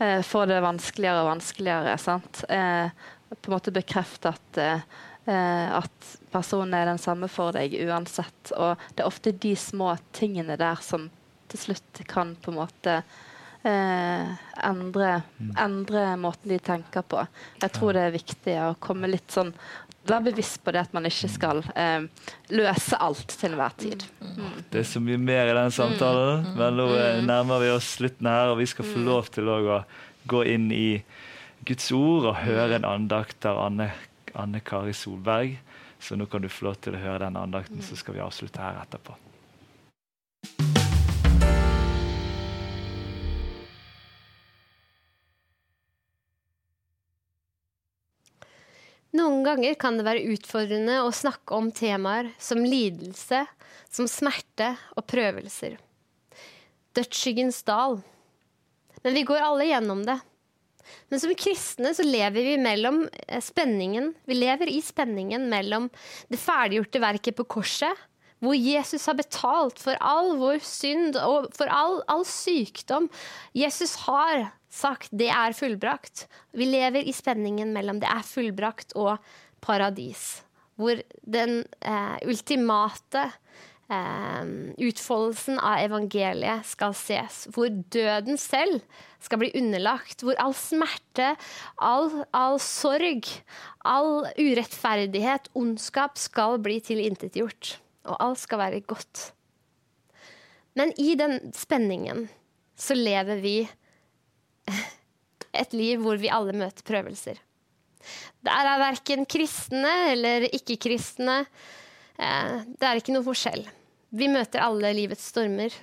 [0.00, 1.94] eh, får det vanskeligere og vanskeligere.
[2.02, 2.44] sant?
[2.48, 2.90] Eh,
[3.30, 4.82] på en måte bekrefte at eh,
[5.30, 8.52] Eh, at personen er den samme for deg uansett.
[8.56, 11.10] Og det er ofte de små tingene der som
[11.50, 12.96] til slutt kan på en måte
[13.66, 14.32] eh,
[14.64, 15.52] endre, mm.
[15.60, 17.22] endre, måten de tenker på.
[17.60, 19.52] Jeg tror det er viktig å komme litt sånn
[20.08, 22.06] Være bevisst på det at man ikke skal eh,
[22.56, 24.04] løse alt til enhver tid.
[24.20, 24.36] Mm.
[24.36, 24.60] mm.
[24.72, 26.54] Det er så mye mer i den samtalen, mm.
[26.56, 27.26] men nå eh, mm.
[27.28, 29.82] nærmer vi oss slutten her, og vi skal få lov til å
[30.30, 31.02] gå inn i
[31.68, 33.90] Guds ord og høre en andakt av Anne
[34.34, 35.58] Anne Kari Solberg.
[36.00, 38.62] Så nå kan du få lov til å høre den andakten, så skal vi avslutte
[38.62, 39.18] her etterpå.
[49.16, 53.42] Noen ganger kan det være utfordrende å snakke om temaer som lidelse,
[53.90, 55.74] som smerte og prøvelser.
[56.94, 57.98] Dødsskyggens dal.
[59.02, 60.18] Men vi går alle gjennom det.
[61.10, 65.86] Men som kristne så lever vi mellom eh, spenningen Vi lever i spenningen mellom
[66.30, 67.94] det ferdiggjorte verket på korset,
[68.40, 73.10] hvor Jesus har betalt for all vår synd og for all, all sykdom.
[73.56, 76.26] Jesus har sagt 'det er fullbrakt'.
[76.52, 79.18] Vi lever i spenningen mellom 'det er fullbrakt' og
[79.60, 80.42] paradis.
[80.76, 83.32] Hvor den eh, ultimate
[83.90, 84.44] eh,
[84.80, 87.46] utfoldelsen av evangeliet skal ses.
[87.52, 88.80] Hvor døden selv
[89.20, 90.22] skal bli underlagt.
[90.22, 91.36] Hvor all smerte,
[91.76, 93.28] all, all sorg,
[93.84, 97.76] all urettferdighet, ondskap skal bli tilintetgjort.
[98.10, 99.30] Og alt skal være godt.
[100.78, 102.26] Men i den spenningen
[102.78, 103.56] så lever vi
[105.62, 107.38] et liv hvor vi alle møter prøvelser.
[108.46, 111.42] Der er verken kristne eller ikke-kristne.
[112.16, 113.66] Eh, det er ikke noe forskjell.
[114.10, 115.74] Vi møter alle livets stormer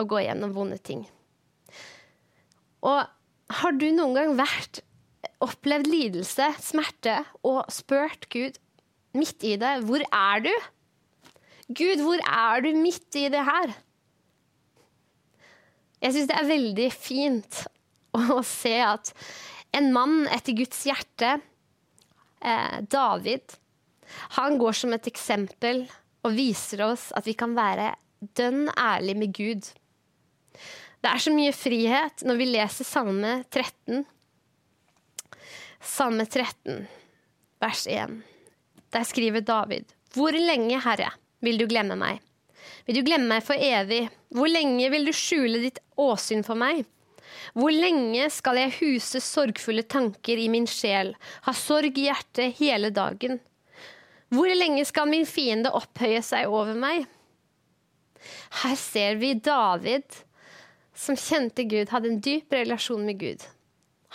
[0.00, 1.04] og går gjennom vonde ting.
[2.82, 3.04] Og
[3.52, 4.82] har du noen gang vært,
[5.42, 8.58] opplevd lidelse, smerte, og spurt Gud
[9.16, 10.52] midt i det hvor er du?
[11.72, 13.72] Gud, hvor er du midt i det her?
[16.02, 17.62] Jeg syns det er veldig fint
[18.36, 19.12] å se at
[19.76, 21.36] en mann etter Guds hjerte,
[22.44, 23.56] eh, David,
[24.36, 25.86] han går som et eksempel
[26.22, 27.94] og viser oss at vi kan være
[28.36, 29.70] dønn ærlig med Gud.
[31.02, 34.04] Det er så mye frihet når vi leser Salme 13.
[35.82, 36.84] Salme 13,
[37.62, 38.20] vers 1.
[38.92, 41.08] Der skriver David.: Hvor lenge, Herre,
[41.42, 42.22] vil du glemme meg?
[42.86, 44.06] Vil du glemme meg for evig?
[44.34, 46.84] Hvor lenge vil du skjule ditt åsyn for meg?
[47.58, 51.12] Hvor lenge skal jeg huse sorgfulle tanker i min sjel,
[51.46, 53.40] ha sorg i hjertet hele dagen?
[54.32, 57.04] Hvor lenge skal min fiende opphøye seg over meg?
[58.62, 60.06] Her ser vi David,
[60.94, 63.44] som kjente Gud, hadde en dyp relasjon med Gud.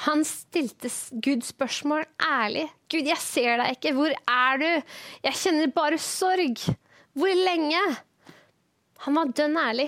[0.05, 0.89] Han stilte
[1.25, 2.67] Gud spørsmål ærlig.
[2.87, 3.93] 'Gud, jeg ser deg ikke.
[3.97, 4.69] Hvor er du?
[5.25, 6.61] Jeg kjenner bare sorg.
[7.17, 7.97] Hvor lenge?'
[9.05, 9.87] Han var dønn ærlig.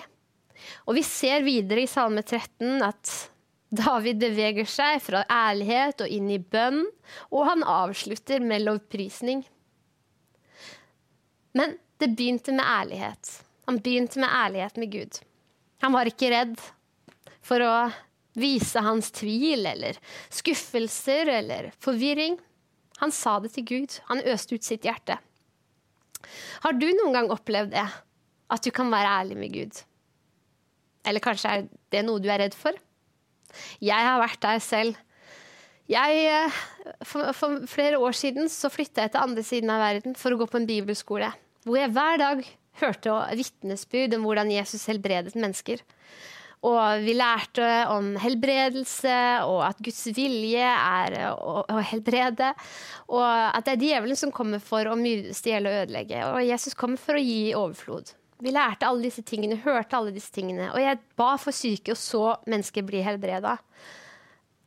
[0.88, 3.12] Og vi ser videre i Salme 13 at
[3.70, 6.82] David beveger seg fra ærlighet og inn i bønn,
[7.30, 9.44] og han avslutter med lovprisning.
[11.54, 13.32] Men det begynte med ærlighet.
[13.70, 15.22] Han begynte med ærlighet med Gud.
[15.86, 16.58] Han var ikke redd
[17.46, 17.74] for å
[18.40, 19.98] vise hans tvil eller
[20.34, 22.40] skuffelser eller forvirring.
[23.04, 24.00] Han sa det til Gud.
[24.10, 25.20] Han øste ut sitt hjerte.
[26.65, 27.86] Har du noen gang opplevd det?
[28.49, 29.82] At du kan være ærlig med Gud?
[31.07, 32.76] Eller kanskje er det noe du er redd for?
[33.82, 34.97] Jeg har vært der selv.
[35.89, 36.57] Jeg, eh,
[37.07, 40.38] for, for flere år siden så flytta jeg til andre siden av verden for å
[40.38, 41.32] gå på en bibelskole
[41.65, 42.43] hvor jeg hver dag
[42.80, 45.82] hørte vitnesbyrd om hvordan Jesus helbredet mennesker.
[46.68, 49.16] Og vi lærte om helbredelse,
[49.47, 52.51] og at Guds vilje er å, å, helbrede.
[53.16, 54.97] Og at det er djevelen som kommer for å
[55.36, 56.24] stjele og ødelegge.
[56.34, 58.12] Og Jesus kommer for å gi overflod.
[58.43, 60.68] Vi lærte alle disse tingene, hørte alle disse tingene.
[60.74, 63.55] Og jeg ba for syke, og så mennesker bli helbreda.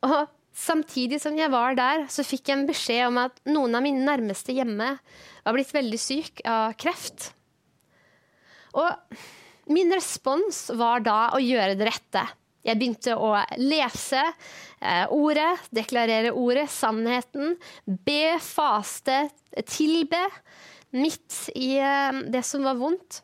[0.05, 0.17] Og
[0.57, 4.01] samtidig som jeg var der, så fikk jeg en beskjed om at noen av mine
[4.05, 7.31] nærmeste hjemme var blitt veldig syk av kreft.
[8.73, 8.89] Og
[9.71, 12.23] min respons var da å gjøre det rette.
[12.63, 19.25] Jeg begynte å lese eh, ordet, deklarere ordet, sannheten, be, faste,
[19.67, 20.21] tilbe,
[20.95, 23.19] midt i eh, det som var vondt.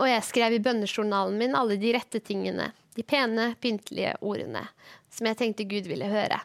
[0.00, 4.64] Og jeg skrev i bønnejournalen min alle de rette tingene, de pene, pyntelige ordene,
[5.14, 6.40] som jeg tenkte Gud ville høre.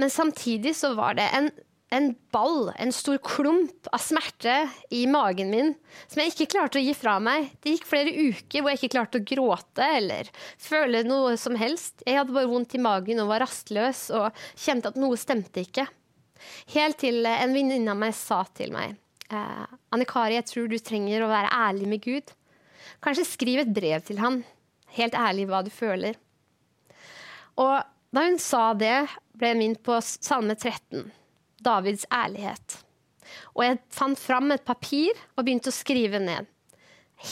[0.00, 1.50] Men samtidig så var det en
[1.92, 4.54] en ball, en stor klump av smerte
[4.94, 5.74] i magen min
[6.08, 7.50] som jeg ikke klarte å gi fra meg.
[7.60, 10.30] Det gikk flere uker hvor jeg ikke klarte å gråte eller
[10.60, 12.00] føle noe som helst.
[12.06, 15.86] Jeg hadde bare vondt i magen og var rastløs og kjente at noe stemte ikke.
[16.72, 18.96] Helt til en venninne av meg sa til meg
[19.28, 22.34] eh, Anne Kari, jeg tror du trenger å være ærlig med Gud.
[23.04, 24.42] Kanskje skriv et brev til han.
[24.96, 26.16] Helt ærlig hva du føler.
[27.60, 27.78] Og
[28.12, 28.96] da hun sa det,
[29.36, 31.06] ble jeg minnet på Salme 13,
[31.64, 32.78] Davids ærlighet.
[33.56, 36.48] Og jeg fant fram et papir og begynte å skrive ned.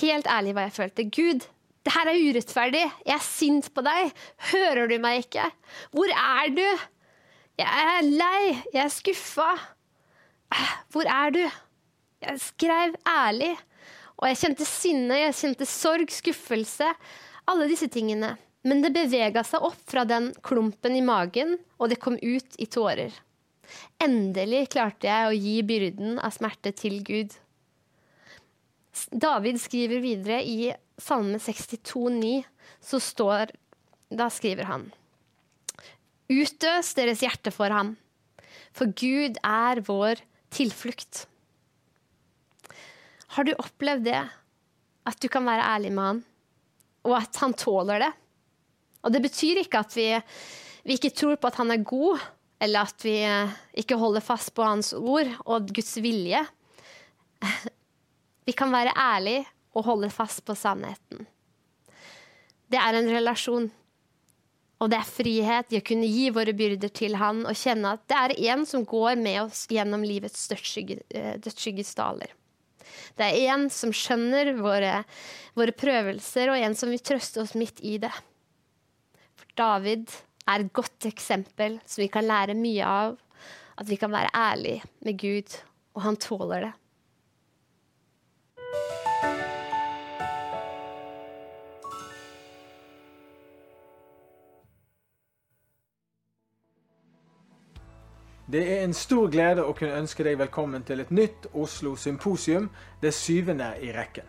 [0.00, 1.06] Helt ærlig hva jeg følte.
[1.10, 1.46] Gud,
[1.84, 2.84] det her er urettferdig.
[3.06, 4.12] Jeg er sint på deg.
[4.52, 5.48] Hører du meg ikke?
[5.96, 6.66] Hvor er du?
[7.60, 8.44] Jeg er lei.
[8.72, 9.50] Jeg er skuffa.
[10.92, 11.42] Hvor er du?
[12.20, 13.54] Jeg skrev ærlig.
[14.20, 16.90] Og jeg kjente sinne, jeg kjente sorg, skuffelse.
[17.48, 18.34] Alle disse tingene.
[18.68, 22.68] Men det bevega seg opp fra den klumpen i magen, og det kom ut i
[22.68, 23.14] tårer.
[24.02, 27.34] Endelig klarte jeg å gi byrden av smerte til Gud.
[29.10, 32.42] David skriver videre i Salme 62,9,
[32.80, 33.54] så står
[34.10, 34.88] Da skriver han
[36.30, 37.96] Utøs deres hjerte for ham,
[38.70, 40.20] for Gud er vår
[40.54, 41.24] tilflukt.
[43.34, 44.20] Har du opplevd det?
[45.10, 46.20] At du kan være ærlig med han,
[47.08, 48.10] og at han tåler det?
[49.02, 50.06] Og det betyr ikke at vi,
[50.86, 52.20] vi ikke tror på at han er god,
[52.60, 53.16] eller at vi
[53.80, 56.42] ikke holder fast på hans ord og Guds vilje.
[58.44, 59.46] Vi kan være ærlige
[59.76, 61.26] og holde fast på sannheten.
[62.70, 63.70] Det er en relasjon.
[64.80, 68.04] Og det er frihet i å kunne gi våre byrder til Han og kjenne at
[68.08, 72.32] det er en som går med oss gjennom livets dødsskygges daler.
[73.18, 75.02] Det er en som skjønner våre,
[75.58, 78.12] våre prøvelser, og en som vil trøste oss midt i det.
[79.36, 80.08] For David
[80.50, 83.16] er et godt eksempel som vi kan lære mye av.
[83.80, 85.56] At vi kan være ærlige med Gud,
[85.94, 86.72] og han tåler det.
[98.50, 102.66] Det er en stor glede å kunne ønske deg velkommen til et nytt Oslo Symposium,
[102.98, 104.26] det syvende i rekken.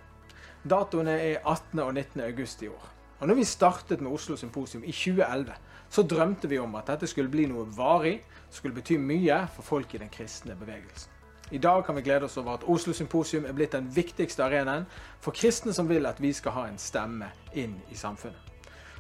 [0.62, 1.80] Datoene er 18.
[1.82, 2.22] og 19.
[2.28, 2.84] august i år.
[3.18, 5.58] Og når vi startet med Oslo Symposium i 2011,
[5.92, 9.96] så drømte vi om at dette skulle bli noe varig, skulle bety mye for folk
[9.96, 11.12] i den kristne bevegelsen.
[11.52, 14.86] I dag kan vi glede oss over at Oslo Symposium er blitt den viktigste arenaen
[15.20, 17.28] for kristne som vil at vi skal ha en stemme
[17.60, 18.40] inn i samfunnet.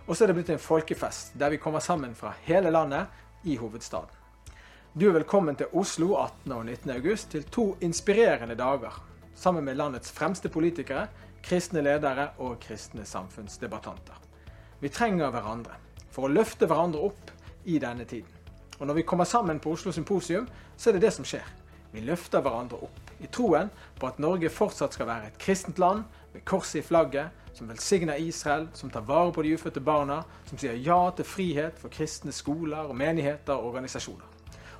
[0.04, 3.56] Og så er det blitt en folkefest der vi kommer sammen fra hele landet i
[3.56, 4.12] hovedstaden.
[4.92, 6.52] Du er velkommen til Oslo 18.
[6.52, 6.92] og 19.
[6.92, 8.98] august til to inspirerende dager
[9.36, 11.08] sammen med landets fremste politikere,
[11.44, 14.20] kristne ledere og kristne samfunnsdebattanter.
[14.82, 15.80] Vi trenger hverandre
[16.12, 17.32] for å løfte hverandre opp
[17.66, 18.30] i denne tiden.
[18.80, 20.48] Og når vi kommer sammen på Oslo Symposium,
[20.78, 21.46] så er det det som skjer.
[21.92, 26.04] Vi løfter hverandre opp i troen på at Norge fortsatt skal være et kristent land
[26.34, 30.58] med korset i flagget, som velsigner Israel, som tar vare på de ufødte barna, som
[30.58, 34.32] sier ja til frihet for kristne skoler, og menigheter og organisasjoner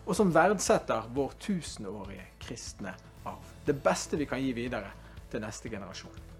[0.06, 2.94] og som verdsetter vår tusenårige kristne
[3.26, 3.46] arv.
[3.66, 4.92] Det beste vi kan gi videre
[5.32, 6.31] til neste generasjon.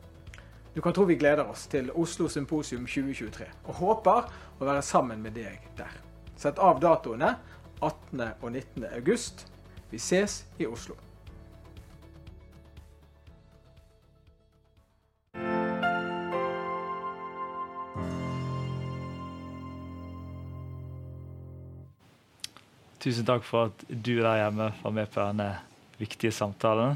[0.76, 5.20] Du kan tro vi gleder oss til Oslo Symposium 2023, og håper å være sammen
[5.20, 5.98] med deg der.
[6.40, 7.34] Sett av datoene
[7.82, 8.22] 18.
[8.40, 8.86] og 19.
[8.96, 9.44] august.
[9.92, 10.96] Vi ses i Oslo.
[23.02, 25.50] Tusen takk for at du der hjemme var med på denne
[26.00, 26.96] viktige samtalen.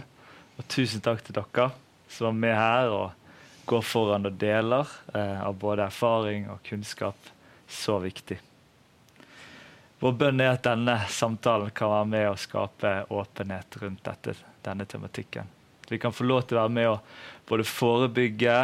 [0.55, 1.71] Og tusen takk til dere
[2.07, 3.24] som var med her og
[3.65, 7.31] går foran og deler eh, av både erfaring og kunnskap.
[7.67, 8.37] Så viktig.
[9.99, 14.35] Vår bønn er at denne samtalen kan være med å skape åpenhet rundt dette,
[14.65, 15.47] denne tematikken.
[15.89, 16.99] Vi kan få lov til å være med å
[17.49, 18.57] både forebygge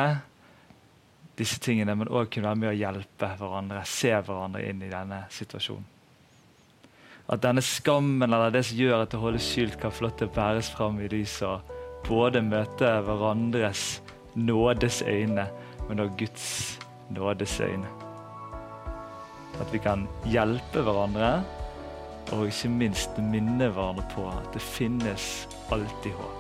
[1.40, 5.24] disse tingene, men òg kunne være med å hjelpe hverandre, se hverandre inn i denne
[5.34, 5.88] situasjonen.
[7.32, 10.28] At denne skammen eller det som gjør at det holdes skjult, kan få lov til
[10.28, 11.78] å bæres fram i lyset og
[12.08, 14.02] både møte hverandres
[14.36, 15.48] nådes øyne,
[15.90, 16.80] men av Guds
[17.10, 17.88] nådes øyne.
[19.62, 21.44] At vi kan hjelpe hverandre,
[22.32, 26.38] og ikke minst minne hverandre på at det finnes alltid håp.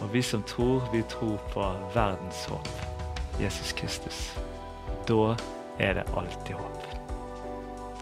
[0.00, 2.68] Og vi som tror, vi tror på verdens håp,
[3.40, 4.38] Jesus Kristus.
[5.08, 5.36] Da
[5.78, 6.86] er det alltid håp.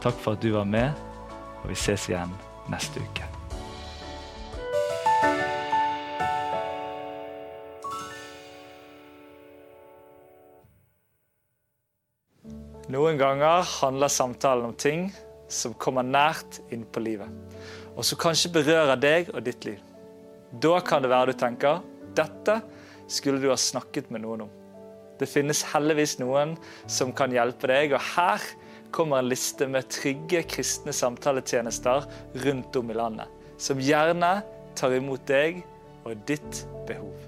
[0.02, 0.92] Takk for at du var med.
[1.62, 2.34] Og vi ses igjen
[2.70, 3.37] neste uke.
[12.88, 15.10] Noen ganger handler samtalen om ting
[15.52, 17.28] som kommer nært inn på livet,
[17.92, 19.82] og som kanskje berører deg og ditt liv.
[20.56, 21.82] Da kan det være du tenker
[22.16, 22.54] dette
[23.12, 24.54] skulle du ha snakket med noen om.
[25.20, 26.56] Det finnes heldigvis noen
[26.88, 28.48] som kan hjelpe deg, og her
[28.94, 32.08] kommer en liste med trygge kristne samtaletjenester
[32.46, 33.28] rundt om i landet,
[33.60, 34.38] som gjerne
[34.78, 35.60] tar imot deg
[36.08, 37.27] og ditt behov.